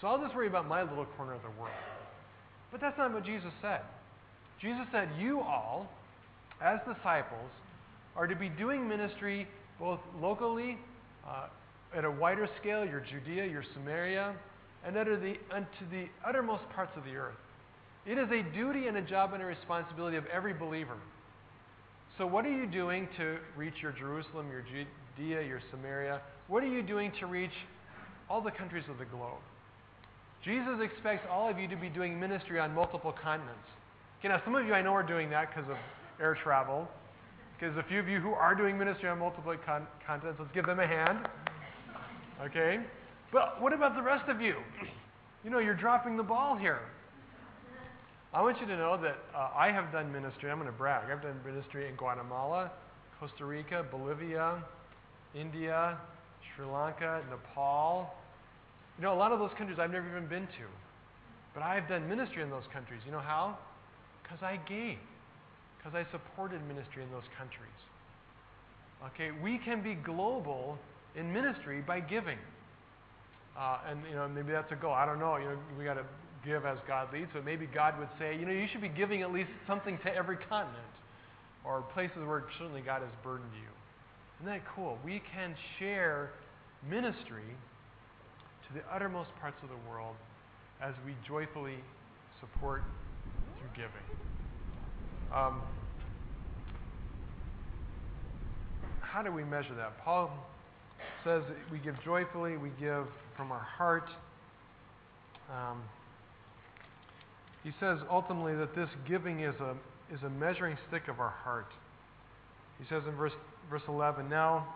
[0.00, 1.76] So I'll just worry about my little corner of the world.
[2.72, 3.82] But that's not what Jesus said.
[4.62, 5.86] Jesus said, You all,
[6.62, 7.50] as disciples,
[8.16, 9.46] are to be doing ministry
[9.78, 10.78] both locally,
[11.28, 11.48] uh,
[11.94, 14.34] at a wider scale, your Judea, your Samaria,
[14.86, 17.36] and the, unto the uttermost parts of the earth.
[18.06, 20.96] It is a duty and a job and a responsibility of every believer.
[22.20, 26.20] So, what are you doing to reach your Jerusalem, your Judea, your Samaria?
[26.48, 27.54] What are you doing to reach
[28.28, 29.40] all the countries of the globe?
[30.44, 33.64] Jesus expects all of you to be doing ministry on multiple continents.
[34.18, 35.78] Okay, now some of you I know are doing that because of
[36.20, 36.86] air travel.
[37.58, 40.66] Because a few of you who are doing ministry on multiple con- continents, let's give
[40.66, 41.26] them a hand.
[42.42, 42.80] Okay?
[43.32, 44.56] But what about the rest of you?
[45.42, 46.80] You know, you're dropping the ball here.
[48.32, 50.50] I want you to know that uh, I have done ministry.
[50.50, 51.10] I'm going to brag.
[51.10, 52.70] I've done ministry in Guatemala,
[53.18, 54.62] Costa Rica, Bolivia,
[55.34, 55.98] India,
[56.54, 58.14] Sri Lanka, Nepal.
[58.98, 60.66] You know, a lot of those countries I've never even been to.
[61.54, 63.00] But I've done ministry in those countries.
[63.04, 63.58] You know how?
[64.22, 64.98] Because I gave.
[65.78, 67.74] Because I supported ministry in those countries.
[69.06, 70.78] Okay, we can be global
[71.16, 72.38] in ministry by giving.
[73.58, 74.92] Uh, and you know maybe that's a goal.
[74.92, 75.36] I don't know.
[75.36, 76.04] You know we got to
[76.44, 77.30] give as God leads.
[77.34, 80.14] So maybe God would say, you know, you should be giving at least something to
[80.14, 80.84] every continent
[81.64, 83.68] or places where certainly God has burdened you.
[84.40, 84.98] Isn't that cool?
[85.04, 86.30] We can share
[86.88, 87.44] ministry
[88.66, 90.16] to the uttermost parts of the world
[90.80, 91.76] as we joyfully
[92.40, 92.82] support
[93.58, 94.06] through giving.
[95.34, 95.60] Um,
[99.00, 100.02] how do we measure that?
[100.04, 100.30] Paul
[101.22, 103.04] says we give joyfully, we give
[103.36, 104.08] from our heart.
[105.50, 105.82] Um,
[107.62, 109.76] he says ultimately that this giving is a,
[110.12, 111.70] is a measuring stick of our heart.
[112.78, 113.32] He says in verse,
[113.68, 114.66] verse 11, Now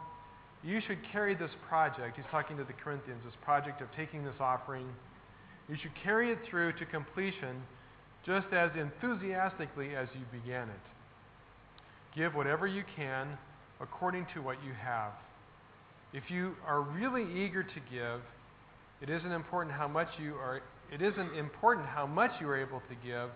[0.63, 2.17] you should carry this project.
[2.17, 4.87] He's talking to the Corinthians, this project of taking this offering.
[5.69, 7.63] You should carry it through to completion
[8.27, 10.81] just as enthusiastically as you began it.
[12.15, 13.39] Give whatever you can
[13.81, 15.13] according to what you have.
[16.13, 18.21] If you are really eager to give,
[19.03, 22.81] it isn't important how much you are it isn't important how much you are able
[22.81, 23.31] to give.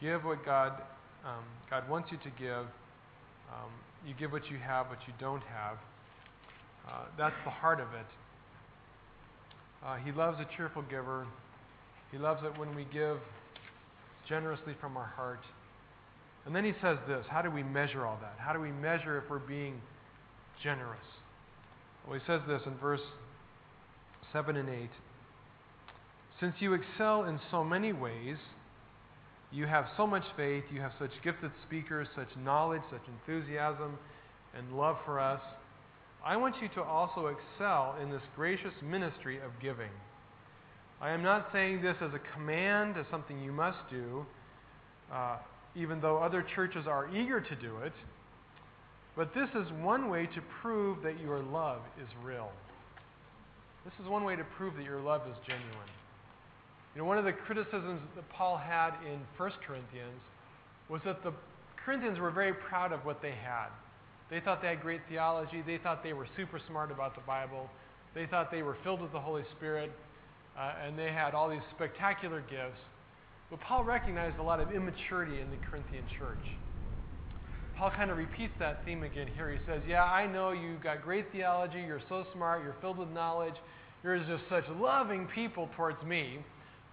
[0.00, 0.82] Give what God,
[1.24, 2.66] um, God wants you to give.
[3.52, 3.70] Um,
[4.06, 5.78] you give what you have, what you don't have.
[6.88, 8.06] Uh, that's the heart of it.
[9.84, 11.26] Uh, he loves a cheerful giver.
[12.10, 13.18] He loves it when we give
[14.28, 15.40] generously from our heart.
[16.46, 18.34] And then he says this How do we measure all that?
[18.38, 19.80] How do we measure if we're being
[20.62, 20.98] generous?
[22.06, 23.02] Well, he says this in verse
[24.32, 24.90] 7 and 8.
[26.42, 28.36] Since you excel in so many ways,
[29.52, 33.96] you have so much faith, you have such gifted speakers, such knowledge, such enthusiasm,
[34.58, 35.40] and love for us,
[36.26, 39.90] I want you to also excel in this gracious ministry of giving.
[41.00, 44.26] I am not saying this as a command, as something you must do,
[45.12, 45.36] uh,
[45.76, 47.92] even though other churches are eager to do it,
[49.16, 52.50] but this is one way to prove that your love is real.
[53.84, 55.88] This is one way to prove that your love is genuine.
[56.94, 60.20] You know, one of the criticisms that Paul had in 1 Corinthians
[60.88, 61.32] was that the
[61.84, 63.68] Corinthians were very proud of what they had.
[64.30, 65.62] They thought they had great theology.
[65.66, 67.68] They thought they were super smart about the Bible.
[68.14, 69.90] They thought they were filled with the Holy Spirit,
[70.58, 72.80] uh, and they had all these spectacular gifts.
[73.50, 76.56] But Paul recognized a lot of immaturity in the Corinthian church.
[77.76, 79.50] Paul kind of repeats that theme again here.
[79.50, 83.08] He says, Yeah, I know you've got great theology, you're so smart, you're filled with
[83.10, 83.54] knowledge,
[84.04, 86.38] you're just such loving people towards me,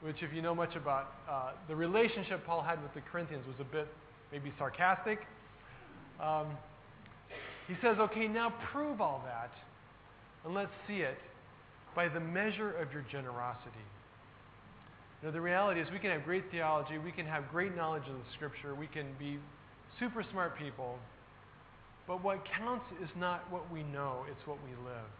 [0.01, 3.57] which, if you know much about uh, the relationship Paul had with the Corinthians, was
[3.59, 3.87] a bit
[4.31, 5.19] maybe sarcastic.
[6.21, 6.47] Um,
[7.67, 9.51] he says, Okay, now prove all that,
[10.45, 11.17] and let's see it
[11.95, 13.85] by the measure of your generosity.
[15.21, 18.03] You know, the reality is we can have great theology, we can have great knowledge
[18.07, 19.37] of the Scripture, we can be
[19.99, 20.97] super smart people,
[22.07, 25.11] but what counts is not what we know, it's what we live.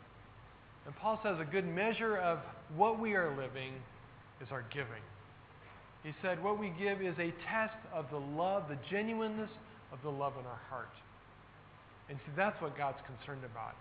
[0.86, 2.40] And Paul says a good measure of
[2.76, 3.74] what we are living
[4.42, 5.04] is our giving.
[6.04, 9.50] He said, What we give is a test of the love, the genuineness
[9.92, 10.94] of the love in our heart.
[12.10, 13.76] And see, that's what God's concerned about.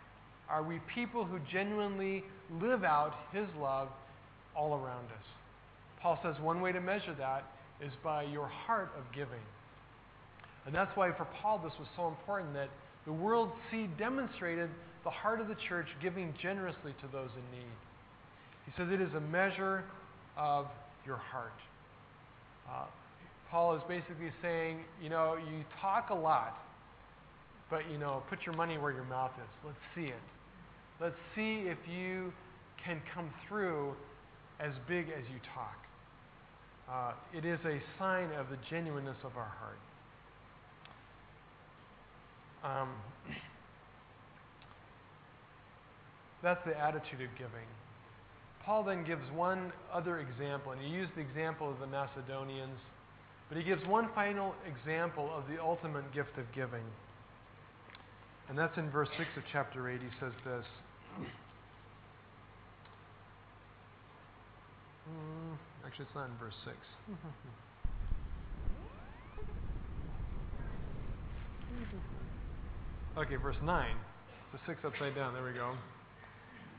[0.48, 2.24] Are we people who genuinely
[2.60, 3.88] live out His love
[4.56, 5.26] all around us?
[6.00, 7.44] Paul says one way to measure that
[7.80, 9.42] is by your heart of giving.
[10.66, 12.68] And that's why for Paul this was so important that
[13.06, 14.68] the world see demonstrated
[15.04, 17.72] the heart of the church giving generously to those in need.
[18.66, 19.84] He says it is a measure
[20.38, 20.66] of
[21.04, 21.58] your heart.
[22.70, 22.84] Uh,
[23.50, 26.56] Paul is basically saying, you know, you talk a lot,
[27.70, 29.50] but, you know, put your money where your mouth is.
[29.64, 30.22] Let's see it.
[31.00, 32.32] Let's see if you
[32.84, 33.94] can come through
[34.60, 35.76] as big as you talk.
[36.90, 39.78] Uh, it is a sign of the genuineness of our heart.
[42.64, 42.88] Um,
[46.42, 47.66] that's the attitude of giving.
[48.68, 52.78] Paul then gives one other example, and he used the example of the Macedonians,
[53.48, 56.84] but he gives one final example of the ultimate gift of giving.
[58.50, 59.98] And that's in verse 6 of chapter 8.
[60.02, 60.66] He says this.
[65.08, 66.76] Mm, actually, it's not in verse 6.
[73.18, 73.96] okay, verse 9.
[74.52, 75.32] So 6 upside down.
[75.32, 75.72] There we go.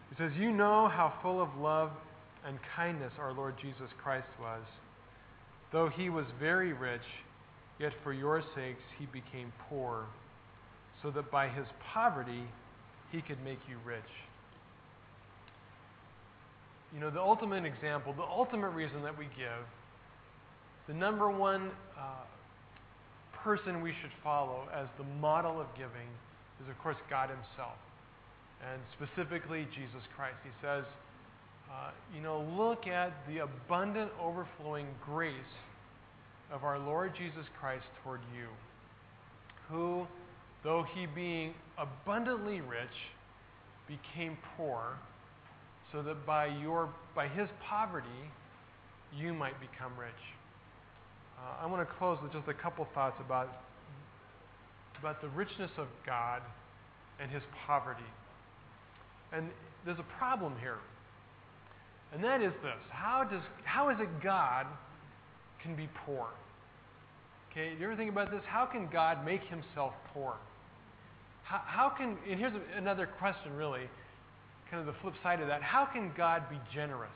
[0.10, 1.92] He says, You know how full of love
[2.46, 4.64] and kindness our Lord Jesus Christ was.
[5.72, 7.06] Though he was very rich,
[7.80, 10.06] yet for your sakes he became poor,
[11.04, 12.44] so that by his poverty
[13.12, 14.02] he could make you rich.
[16.94, 19.66] You know, the ultimate example, the ultimate reason that we give,
[20.88, 22.26] the number one uh,
[23.44, 26.10] person we should follow as the model of giving
[26.64, 27.78] is, of course, God Himself
[28.62, 30.38] and specifically Jesus Christ.
[30.44, 30.84] He says,
[31.70, 35.34] uh, you know, look at the abundant, overflowing grace
[36.52, 38.48] of our Lord Jesus Christ toward you,
[39.70, 40.08] who,
[40.64, 42.90] though he being abundantly rich,
[43.88, 44.98] became poor,
[45.92, 48.08] so that by, your, by his poverty,
[49.18, 50.12] you might become rich.
[51.38, 53.50] Uh, I want to close with just a couple thoughts about,
[55.00, 56.42] about the richness of God
[57.20, 58.04] and his poverty.
[59.32, 59.50] And
[59.86, 60.78] there's a problem here.
[62.14, 64.66] And that is this how, does, how is it God
[65.62, 66.28] can be poor?
[67.52, 68.42] Okay, you ever think about this?
[68.46, 70.36] How can God make himself poor?
[71.44, 73.90] How, how can, and here's another question really,
[74.70, 75.64] kind of the flip side of that.
[75.64, 77.10] How can God be generous?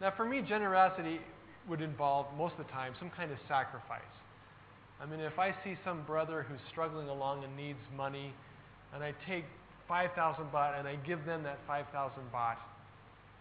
[0.00, 1.20] Now, for me, generosity
[1.68, 4.00] would involve, most of the time, some kind of sacrifice.
[5.00, 8.32] I mean, if I see some brother who's struggling along and needs money,
[8.94, 9.44] and I take
[9.88, 12.56] 5,000 baht and I give them that 5,000 baht,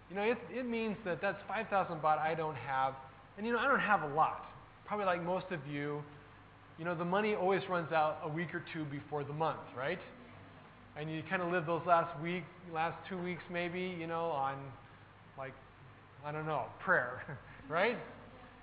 [0.10, 2.94] you know, it, it means that that's 5,000 baht I don't have.
[3.38, 4.46] And, you know, I don't have a lot.
[4.86, 6.02] Probably like most of you,
[6.80, 10.00] you know, the money always runs out a week or two before the month, right?
[10.96, 14.56] And you kind of live those last week, last two weeks maybe, you know, on
[15.38, 15.54] like,
[16.26, 17.38] I don't know, prayer,
[17.70, 17.98] right?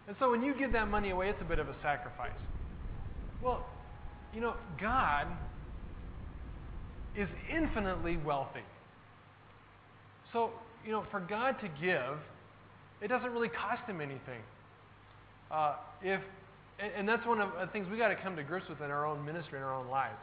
[0.06, 2.32] And so when you give that money away, it's a bit of a sacrifice.
[3.42, 3.66] Well,
[4.34, 5.26] you know, God
[7.16, 8.64] is infinitely wealthy.
[10.32, 10.50] So,
[10.84, 12.18] you know, for God to give,
[13.00, 14.42] it doesn't really cost him anything.
[15.50, 16.20] Uh, if,
[16.78, 19.06] and, that's one of the things we got to come to grips with in our
[19.06, 20.18] own ministry, in our own lives.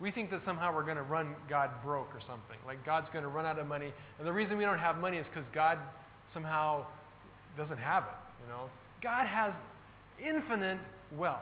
[0.00, 2.58] We think that somehow we're going to run God broke or something.
[2.66, 3.92] Like God's going to run out of money.
[4.18, 5.78] And the reason we don't have money is because God
[6.34, 6.84] somehow
[7.56, 8.44] doesn't have it.
[8.44, 8.70] You know,
[9.02, 9.52] God has
[10.22, 10.78] infinite
[11.16, 11.40] wealth.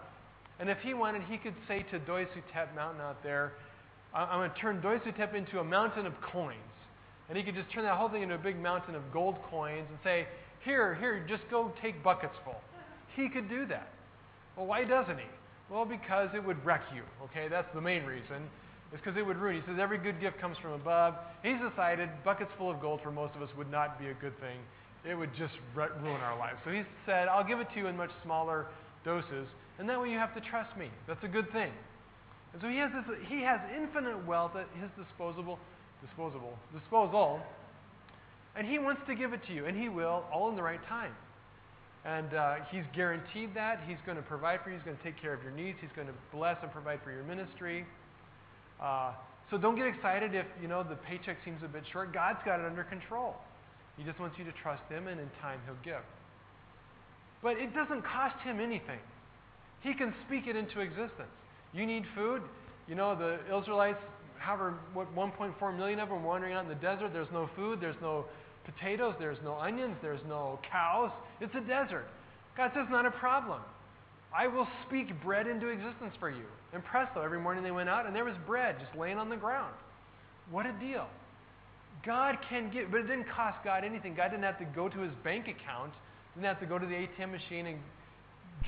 [0.61, 3.53] And if He wanted, He could say to Doi Suthep Mountain out there,
[4.15, 6.59] I'm going to turn Doi Suthep into a mountain of coins.
[7.29, 9.87] And he could just turn that whole thing into a big mountain of gold coins
[9.89, 10.27] and say,
[10.65, 12.61] Here, here, just go take buckets full.
[13.17, 13.89] He could do that.
[14.57, 15.27] Well, why doesn't he?
[15.71, 17.03] Well, because it would wreck you.
[17.25, 18.49] Okay, that's the main reason.
[18.93, 19.57] It's because it would ruin.
[19.57, 21.15] He says every good gift comes from above.
[21.43, 24.39] He's decided buckets full of gold for most of us would not be a good
[24.39, 24.59] thing.
[25.09, 26.59] It would just ruin our lives.
[26.65, 28.67] So he said, I'll give it to you in much smaller
[29.05, 29.49] doses,
[29.79, 30.89] and that way you have to trust me.
[31.09, 31.73] That's a good thing.
[32.55, 35.59] And so he has this, he has infinite wealth at his disposable,
[36.01, 37.41] disposable, disposal,
[38.55, 40.83] and he wants to give it to you, and he will, all in the right
[40.87, 41.11] time.
[42.05, 43.81] And uh, he's guaranteed that.
[43.89, 44.77] He's going to provide for you.
[44.77, 45.79] He's going to take care of your needs.
[45.81, 47.85] He's going to bless and provide for your ministry.
[48.81, 49.13] Uh,
[49.51, 52.13] so don't get excited if you know the paycheck seems a bit short.
[52.13, 53.35] God's got it under control.
[53.97, 56.05] He just wants you to trust Him, and in time He'll give.
[57.43, 59.01] But it doesn't cost Him anything.
[59.81, 61.35] He can speak it into existence.
[61.75, 62.43] You need food.
[62.87, 63.99] You know the Israelites,
[64.39, 67.13] however, what 1.4 million of them wandering out in the desert.
[67.13, 67.81] There's no food.
[67.81, 68.27] There's no
[68.65, 69.15] potatoes.
[69.19, 69.97] There's no onions.
[70.01, 71.11] There's no cows.
[71.41, 72.07] It's a desert.
[72.57, 73.61] God says, not a problem.
[74.37, 76.45] I will speak bread into existence for you.
[76.73, 79.37] And presto, every morning they went out and there was bread just laying on the
[79.37, 79.75] ground.
[80.51, 81.07] What a deal.
[82.05, 84.15] God can give, but it didn't cost God anything.
[84.15, 85.93] God didn't have to go to his bank account,
[86.35, 87.79] didn't have to go to the ATM machine and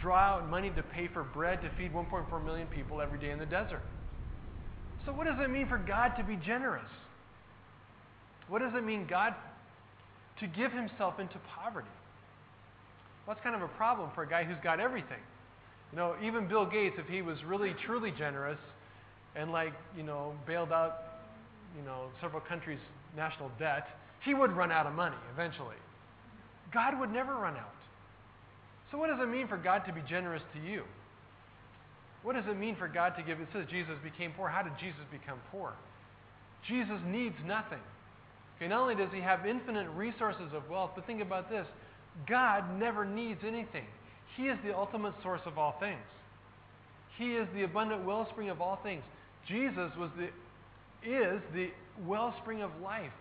[0.00, 3.38] draw out money to pay for bread to feed 1.4 million people every day in
[3.38, 3.82] the desert.
[5.04, 6.90] So, what does it mean for God to be generous?
[8.48, 9.34] What does it mean, God,
[10.40, 11.88] to give himself into poverty?
[13.26, 15.22] Well, that's kind of a problem for a guy who's got everything.
[15.92, 18.58] You know, even Bill Gates, if he was really truly generous
[19.34, 20.98] and like, you know, bailed out,
[21.76, 22.78] you know, several countries'
[23.16, 23.86] national debt,
[24.24, 25.76] he would run out of money eventually.
[26.72, 27.75] God would never run out.
[28.90, 30.84] So what does it mean for God to be generous to you?
[32.22, 33.40] What does it mean for God to give?
[33.40, 34.48] It says Jesus became poor.
[34.48, 35.72] How did Jesus become poor?
[36.66, 37.78] Jesus needs nothing.
[38.56, 41.66] Okay, not only does he have infinite resources of wealth, but think about this
[42.26, 43.84] God never needs anything.
[44.36, 46.02] He is the ultimate source of all things.
[47.16, 49.02] He is the abundant wellspring of all things.
[49.48, 50.26] Jesus was the,
[51.08, 51.70] is the
[52.04, 53.12] wellspring of life.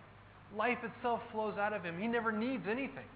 [0.56, 1.98] Life itself flows out of him.
[1.98, 3.06] He never needs anything.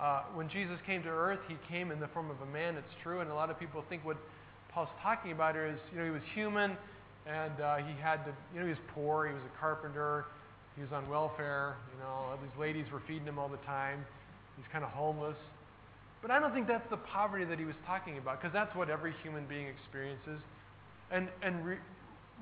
[0.00, 2.94] Uh, when Jesus came to earth, he came in the form of a man, it's
[3.02, 4.16] true, and a lot of people think what
[4.70, 6.74] Paul's talking about is, you know, he was human,
[7.26, 10.24] and uh, he had to, you know, he was poor, he was a carpenter,
[10.74, 14.02] he was on welfare, you know, all these ladies were feeding him all the time,
[14.56, 15.36] he's kind of homeless.
[16.22, 18.88] But I don't think that's the poverty that he was talking about, because that's what
[18.88, 20.40] every human being experiences.
[21.10, 21.84] And, and re-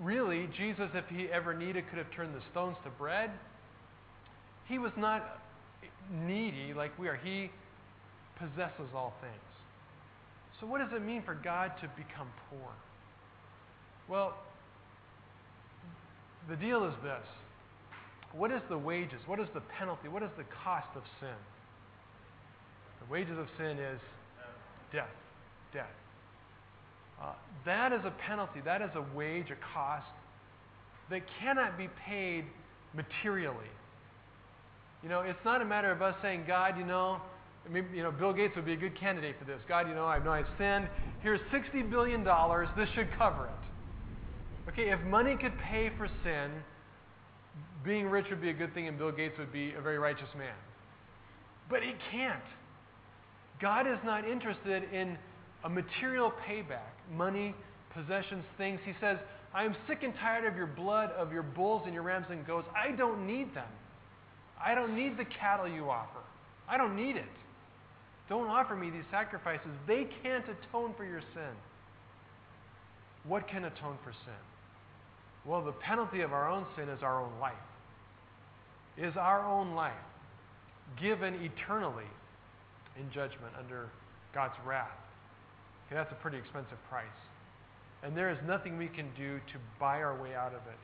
[0.00, 3.30] really, Jesus, if he ever needed, could have turned the stones to bread.
[4.68, 5.42] He was not
[6.26, 7.50] needy like we are, he
[8.38, 9.34] possesses all things.
[10.60, 12.70] So, what does it mean for God to become poor?
[14.08, 14.34] Well,
[16.48, 17.26] the deal is this
[18.32, 19.20] what is the wages?
[19.26, 20.08] What is the penalty?
[20.08, 21.28] What is the cost of sin?
[23.00, 24.00] The wages of sin is
[24.92, 25.08] death.
[25.72, 25.86] Death.
[27.20, 27.32] Uh,
[27.64, 28.60] that is a penalty.
[28.64, 30.06] That is a wage, a cost
[31.10, 32.44] that cannot be paid
[32.94, 33.70] materially.
[35.03, 37.20] You know, it's not a matter of us saying, God, you know,
[37.70, 39.61] mean, you know, Bill Gates would be a good candidate for this.
[39.68, 40.88] God, you know, I know I've sinned.
[41.20, 42.24] Here's $60 billion.
[42.76, 44.70] This should cover it.
[44.70, 46.51] Okay, if money could pay for sin,
[47.84, 50.28] being rich would be a good thing and Bill Gates would be a very righteous
[50.36, 50.55] man.
[51.70, 52.42] But he can't.
[53.61, 55.18] God is not interested in
[55.64, 57.55] a material payback money,
[57.92, 58.80] possessions, things.
[58.84, 59.18] He says,
[59.55, 62.46] I am sick and tired of your blood, of your bulls and your rams and
[62.46, 62.68] goats.
[62.76, 63.68] I don't need them.
[64.64, 66.20] I don't need the cattle you offer.
[66.68, 67.24] I don't need it.
[68.28, 69.70] Don't offer me these sacrifices.
[69.86, 71.54] They can't atone for your sin.
[73.24, 74.42] What can atone for sin?
[75.44, 77.54] Well, the penalty of our own sin is our own life.
[78.96, 79.92] Is our own life
[81.00, 82.09] given eternally
[82.98, 83.88] in judgment under
[84.34, 84.88] God's wrath.
[85.86, 87.06] Okay, that's a pretty expensive price.
[88.02, 90.78] And there is nothing we can do to buy our way out of it.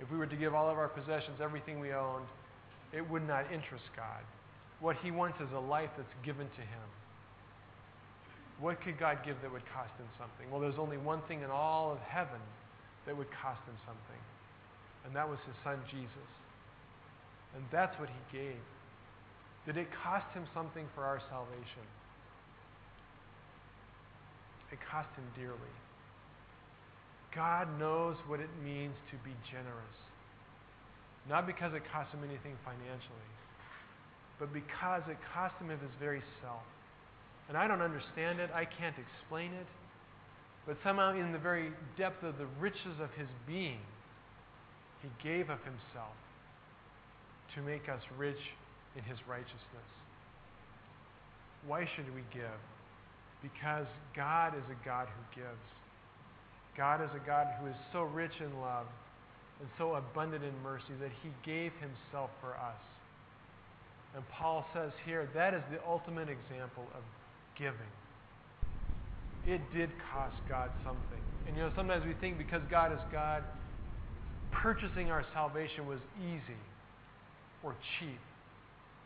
[0.00, 2.26] If we were to give all of our possessions, everything we owned,
[2.94, 4.22] it would not interest God.
[4.80, 6.88] What He wants is a life that's given to Him.
[8.60, 10.50] What could God give that would cost Him something?
[10.50, 12.40] Well, there's only one thing in all of heaven
[13.06, 14.22] that would cost Him something,
[15.04, 16.30] and that was His Son Jesus.
[17.56, 18.62] And that's what He gave.
[19.66, 21.86] Did it cost him something for our salvation?
[24.70, 25.74] It cost him dearly.
[27.34, 29.98] God knows what it means to be generous.
[31.28, 33.30] Not because it cost him anything financially,
[34.38, 36.64] but because it cost him of his very self.
[37.48, 39.66] And I don't understand it, I can't explain it,
[40.66, 43.80] but somehow, in the very depth of the riches of his being,
[45.02, 46.16] he gave of himself
[47.54, 48.40] to make us rich
[48.96, 49.90] in his righteousness.
[51.66, 52.60] Why should we give?
[53.42, 55.68] Because God is a God who gives.
[56.76, 58.86] God is a God who is so rich in love
[59.60, 62.80] and so abundant in mercy that he gave himself for us.
[64.14, 67.02] And Paul says here that is the ultimate example of
[67.58, 67.92] giving.
[69.46, 71.22] It did cost God something.
[71.46, 73.42] And you know, sometimes we think because God is God,
[74.50, 76.60] purchasing our salvation was easy
[77.62, 78.20] or cheap.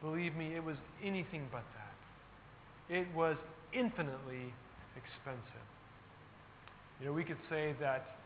[0.03, 2.95] Believe me, it was anything but that.
[2.95, 3.37] It was
[3.73, 4.55] infinitely
[4.97, 5.67] expensive.
[7.01, 8.17] You know, we could say that,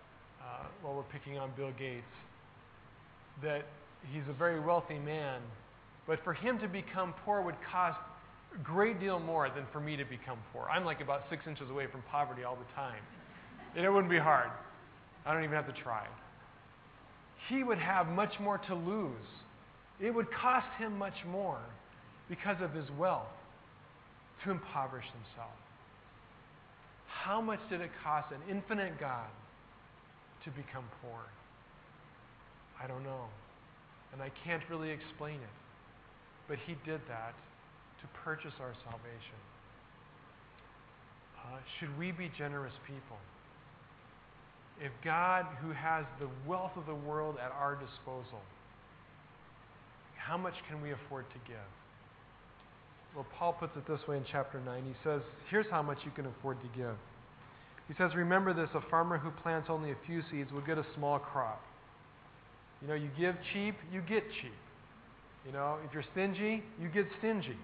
[0.42, 2.02] uh, while we're picking on Bill Gates,
[3.42, 3.66] that
[4.12, 5.40] he's a very wealthy man,
[6.06, 7.98] but for him to become poor would cost
[8.54, 10.66] a great deal more than for me to become poor.
[10.70, 13.00] I'm like about six inches away from poverty all the time.
[13.76, 14.50] And it wouldn't be hard.
[15.24, 16.06] I don't even have to try.
[17.48, 19.12] He would have much more to lose.
[20.00, 21.60] It would cost him much more
[22.28, 23.28] because of his wealth
[24.44, 25.54] to impoverish himself.
[27.06, 29.28] How much did it cost an infinite God
[30.44, 31.20] to become poor?
[32.82, 33.26] I don't know.
[34.12, 35.56] And I can't really explain it.
[36.48, 37.34] But he did that
[38.00, 39.40] to purchase our salvation.
[41.38, 43.16] Uh, should we be generous people?
[44.80, 48.40] If God, who has the wealth of the world at our disposal,
[50.16, 51.70] how much can we afford to give?
[53.14, 54.82] Well, Paul puts it this way in chapter 9.
[54.86, 55.20] He says,
[55.50, 56.96] Here's how much you can afford to give.
[57.88, 60.86] He says, Remember this a farmer who plants only a few seeds will get a
[60.96, 61.60] small crop.
[62.80, 64.52] You know, you give cheap, you get cheap.
[65.46, 67.56] You know, if you're stingy, you get stingy.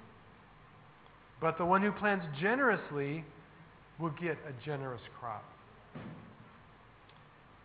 [1.41, 3.25] But the one who plants generously
[3.99, 5.45] will get a generous crop.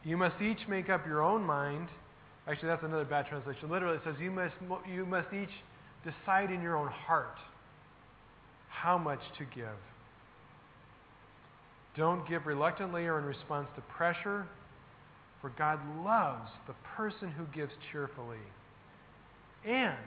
[0.03, 1.87] You must each make up your own mind.
[2.47, 3.69] Actually, that's another bad translation.
[3.69, 4.53] Literally, it says you must,
[4.91, 5.49] you must each
[6.03, 7.37] decide in your own heart
[8.69, 9.77] how much to give.
[11.95, 14.47] Don't give reluctantly or in response to pressure,
[15.41, 18.37] for God loves the person who gives cheerfully.
[19.65, 19.97] And,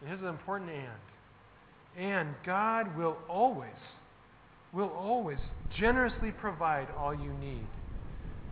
[0.00, 3.70] and here's an important and, and God will always,
[4.72, 5.38] will always
[5.78, 7.66] generously provide all you need.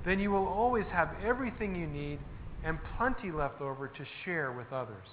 [0.04, 2.18] Then you will always have everything you need
[2.64, 5.06] and plenty left over to share with others.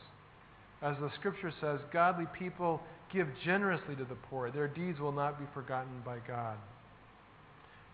[0.82, 4.52] As the scripture says, godly people give generously to the poor.
[4.52, 6.58] Their deeds will not be forgotten by God.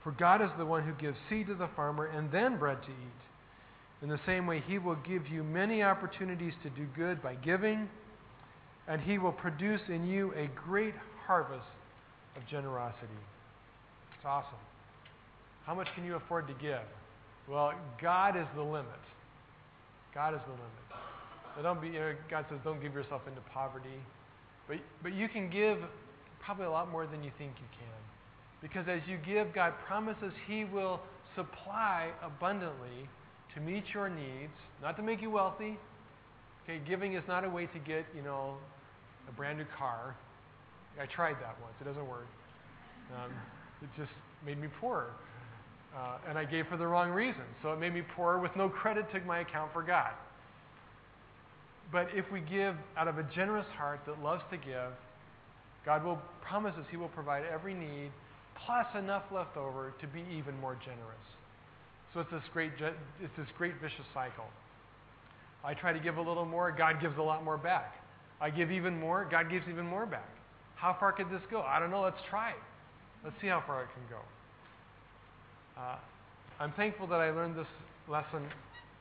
[0.03, 2.89] For God is the one who gives seed to the farmer and then bread to
[2.89, 3.21] eat.
[4.01, 7.87] In the same way, He will give you many opportunities to do good by giving,
[8.87, 10.95] and He will produce in you a great
[11.27, 11.67] harvest
[12.35, 13.07] of generosity.
[14.15, 14.57] It's awesome.
[15.65, 16.81] How much can you afford to give?
[17.47, 18.85] Well, God is the limit.
[20.15, 21.05] God is the limit.
[21.55, 24.01] Now don't be, you know, God says, don't give yourself into poverty.
[24.67, 25.77] But, but you can give
[26.39, 28.00] probably a lot more than you think you can.
[28.61, 30.99] Because as you give, God promises He will
[31.35, 33.09] supply abundantly
[33.55, 35.77] to meet your needs, not to make you wealthy.
[36.63, 38.55] Okay, giving is not a way to get, you know,
[39.27, 40.15] a brand new car.
[41.01, 41.73] I tried that once.
[41.81, 42.27] It doesn't work.
[43.15, 43.31] Um,
[43.81, 44.11] it just
[44.45, 45.11] made me poorer.
[45.95, 47.43] Uh, and I gave for the wrong reason.
[47.61, 50.11] So it made me poorer with no credit to my account for God.
[51.91, 54.93] But if we give out of a generous heart that loves to give,
[55.85, 58.11] God will promise us He will provide every need
[58.65, 61.25] plus enough left over to be even more generous.
[62.13, 62.71] So it's this great,
[63.21, 64.45] it's this great vicious cycle.
[65.63, 67.95] I try to give a little more, God gives a lot more back.
[68.41, 70.29] I give even more, God gives even more back.
[70.75, 71.61] How far could this go?
[71.61, 72.01] I don't know.
[72.01, 72.63] Let's try it.
[73.23, 74.21] Let's see how far it can go.
[75.77, 75.97] Uh,
[76.59, 77.69] I'm thankful that I learned this
[78.09, 78.49] lesson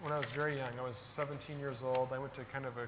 [0.02, 0.78] when I was very young.
[0.78, 2.08] I was 17 years old.
[2.12, 2.86] I went to kind of a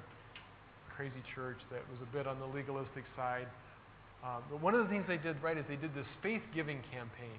[0.94, 3.48] crazy church that was a bit on the legalistic side.
[4.24, 6.78] Uh, but one of the things they did right is they did this faith giving
[6.92, 7.38] campaign.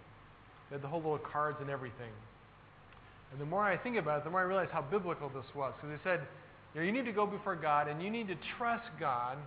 [0.69, 2.11] They had the whole little cards and everything.
[3.31, 5.73] And the more I think about it, the more I realize how biblical this was.
[5.75, 6.21] Because they said,
[6.73, 9.37] you know, you need to go before God and you need to trust God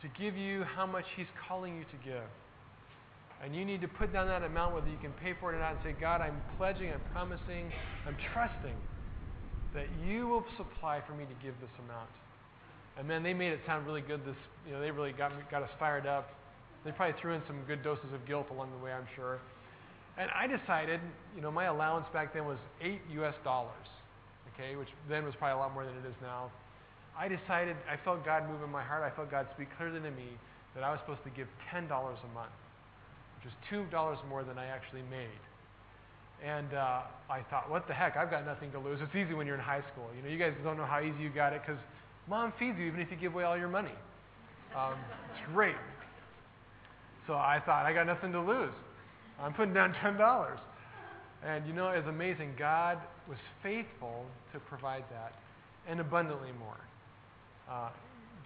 [0.00, 2.28] to give you how much He's calling you to give.
[3.42, 5.60] And you need to put down that amount, whether you can pay for it or
[5.60, 7.72] not, and say, God, I'm pledging, I'm promising,
[8.06, 8.76] I'm trusting
[9.74, 12.10] that you will supply for me to give this amount.
[12.98, 14.24] And then they made it sound really good.
[14.24, 14.36] This,
[14.66, 16.30] you know, they really got, got us fired up.
[16.84, 19.38] They probably threw in some good doses of guilt along the way, I'm sure.
[20.18, 21.00] And I decided,
[21.34, 23.34] you know, my allowance back then was eight U.S.
[23.44, 23.88] dollars,
[24.52, 26.50] okay, which then was probably a lot more than it is now.
[27.16, 29.02] I decided, I felt God move in my heart.
[29.04, 30.28] I felt God speak clearly to me
[30.74, 32.56] that I was supposed to give $10 a month,
[33.36, 35.40] which is $2 more than I actually made.
[36.44, 38.16] And uh, I thought, what the heck?
[38.16, 38.98] I've got nothing to lose.
[39.00, 40.10] It's easy when you're in high school.
[40.16, 41.80] You know, you guys don't know how easy you got it because
[42.28, 43.94] mom feeds you even if you give away all your money.
[44.76, 44.94] Um,
[45.30, 45.76] it's great.
[47.26, 48.72] So I thought, I got nothing to lose.
[49.40, 50.58] I'm putting down $10.
[51.44, 52.54] And you know, it's amazing.
[52.58, 52.98] God
[53.28, 55.32] was faithful to provide that
[55.88, 56.80] and abundantly more.
[57.70, 57.90] Uh,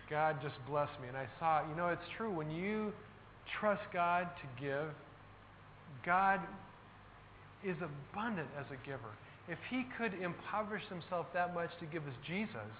[0.08, 1.08] God just blessed me.
[1.08, 2.30] And I saw, you know, it's true.
[2.30, 2.92] When you
[3.60, 4.88] trust God to give,
[6.04, 6.40] God
[7.64, 9.12] is abundant as a giver.
[9.48, 12.72] If He could impoverish Himself that much to give us Jesus,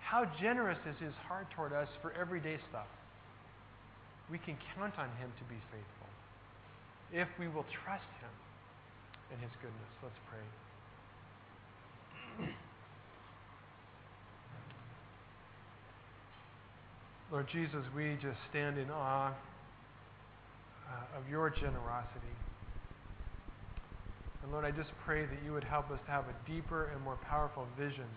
[0.00, 2.88] how generous is His heart toward us for everyday stuff?
[4.30, 6.08] We can count on Him to be faithful
[7.12, 8.30] if we will trust Him
[9.32, 9.90] in His goodness.
[10.02, 10.42] Let's pray.
[17.32, 19.32] Lord Jesus, we just stand in awe
[20.90, 22.34] uh, of your generosity.
[24.42, 27.00] And Lord, I just pray that you would help us to have a deeper and
[27.02, 28.08] more powerful vision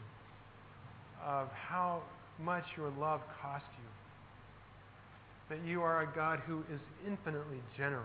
[1.26, 2.01] of how
[2.39, 5.55] much your love cost you.
[5.55, 8.03] That you are a God who is infinitely generous.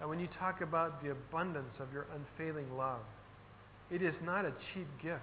[0.00, 3.00] And when you talk about the abundance of your unfailing love,
[3.90, 5.22] it is not a cheap gift.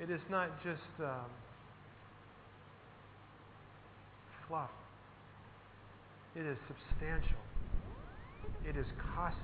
[0.00, 1.30] It is not just um,
[4.46, 4.70] fluff.
[6.34, 7.42] It is substantial.
[8.66, 9.38] It is costly.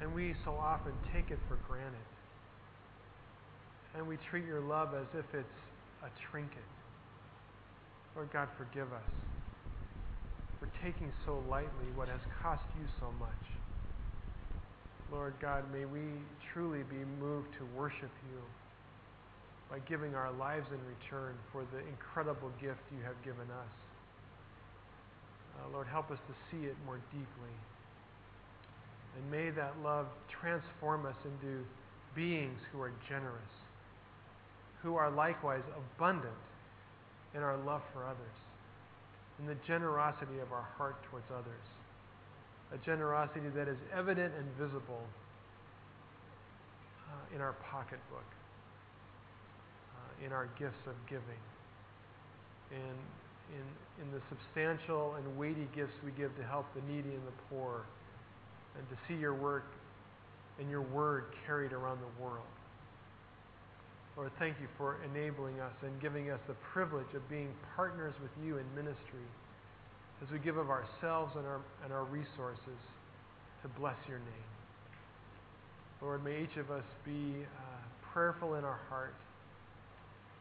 [0.00, 2.15] And we so often take it for granted.
[3.96, 5.58] And we treat your love as if it's
[6.02, 6.58] a trinket.
[8.14, 9.10] Lord God, forgive us
[10.60, 13.44] for taking so lightly what has cost you so much.
[15.12, 16.00] Lord God, may we
[16.52, 18.40] truly be moved to worship you
[19.70, 23.74] by giving our lives in return for the incredible gift you have given us.
[25.56, 27.54] Uh, Lord, help us to see it more deeply.
[29.16, 31.64] And may that love transform us into
[32.14, 33.54] beings who are generous,
[34.82, 36.34] who are likewise abundant
[37.34, 38.36] in our love for others,
[39.38, 41.66] in the generosity of our heart towards others,
[42.72, 45.02] a generosity that is evident and visible
[47.08, 48.26] uh, in our pocketbook,
[49.94, 51.40] uh, in our gifts of giving,
[52.72, 52.96] in
[53.54, 57.36] in, in the substantial and weighty gifts we give to help the needy and the
[57.48, 57.86] poor,
[58.76, 59.64] and to see your work
[60.58, 62.46] and your word carried around the world.
[64.16, 68.30] Lord, thank you for enabling us and giving us the privilege of being partners with
[68.42, 69.28] you in ministry
[70.22, 72.80] as we give of ourselves and our, and our resources
[73.60, 74.50] to bless your name.
[76.00, 77.60] Lord, may each of us be uh,
[78.12, 79.14] prayerful in our heart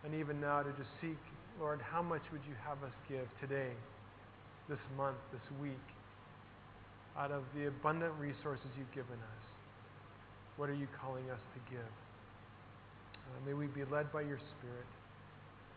[0.05, 1.17] and even now to just seek
[1.59, 3.71] Lord, how much would you have us give today,
[4.67, 5.88] this month, this week,
[7.17, 9.43] out of the abundant resources you've given us?
[10.57, 12.05] What are you calling us to give?
[13.45, 14.88] May we be led by your Spirit,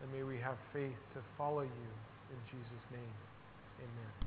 [0.01, 1.89] and may we have faith to follow you.
[2.31, 3.13] In Jesus' name,
[3.79, 4.19] amen.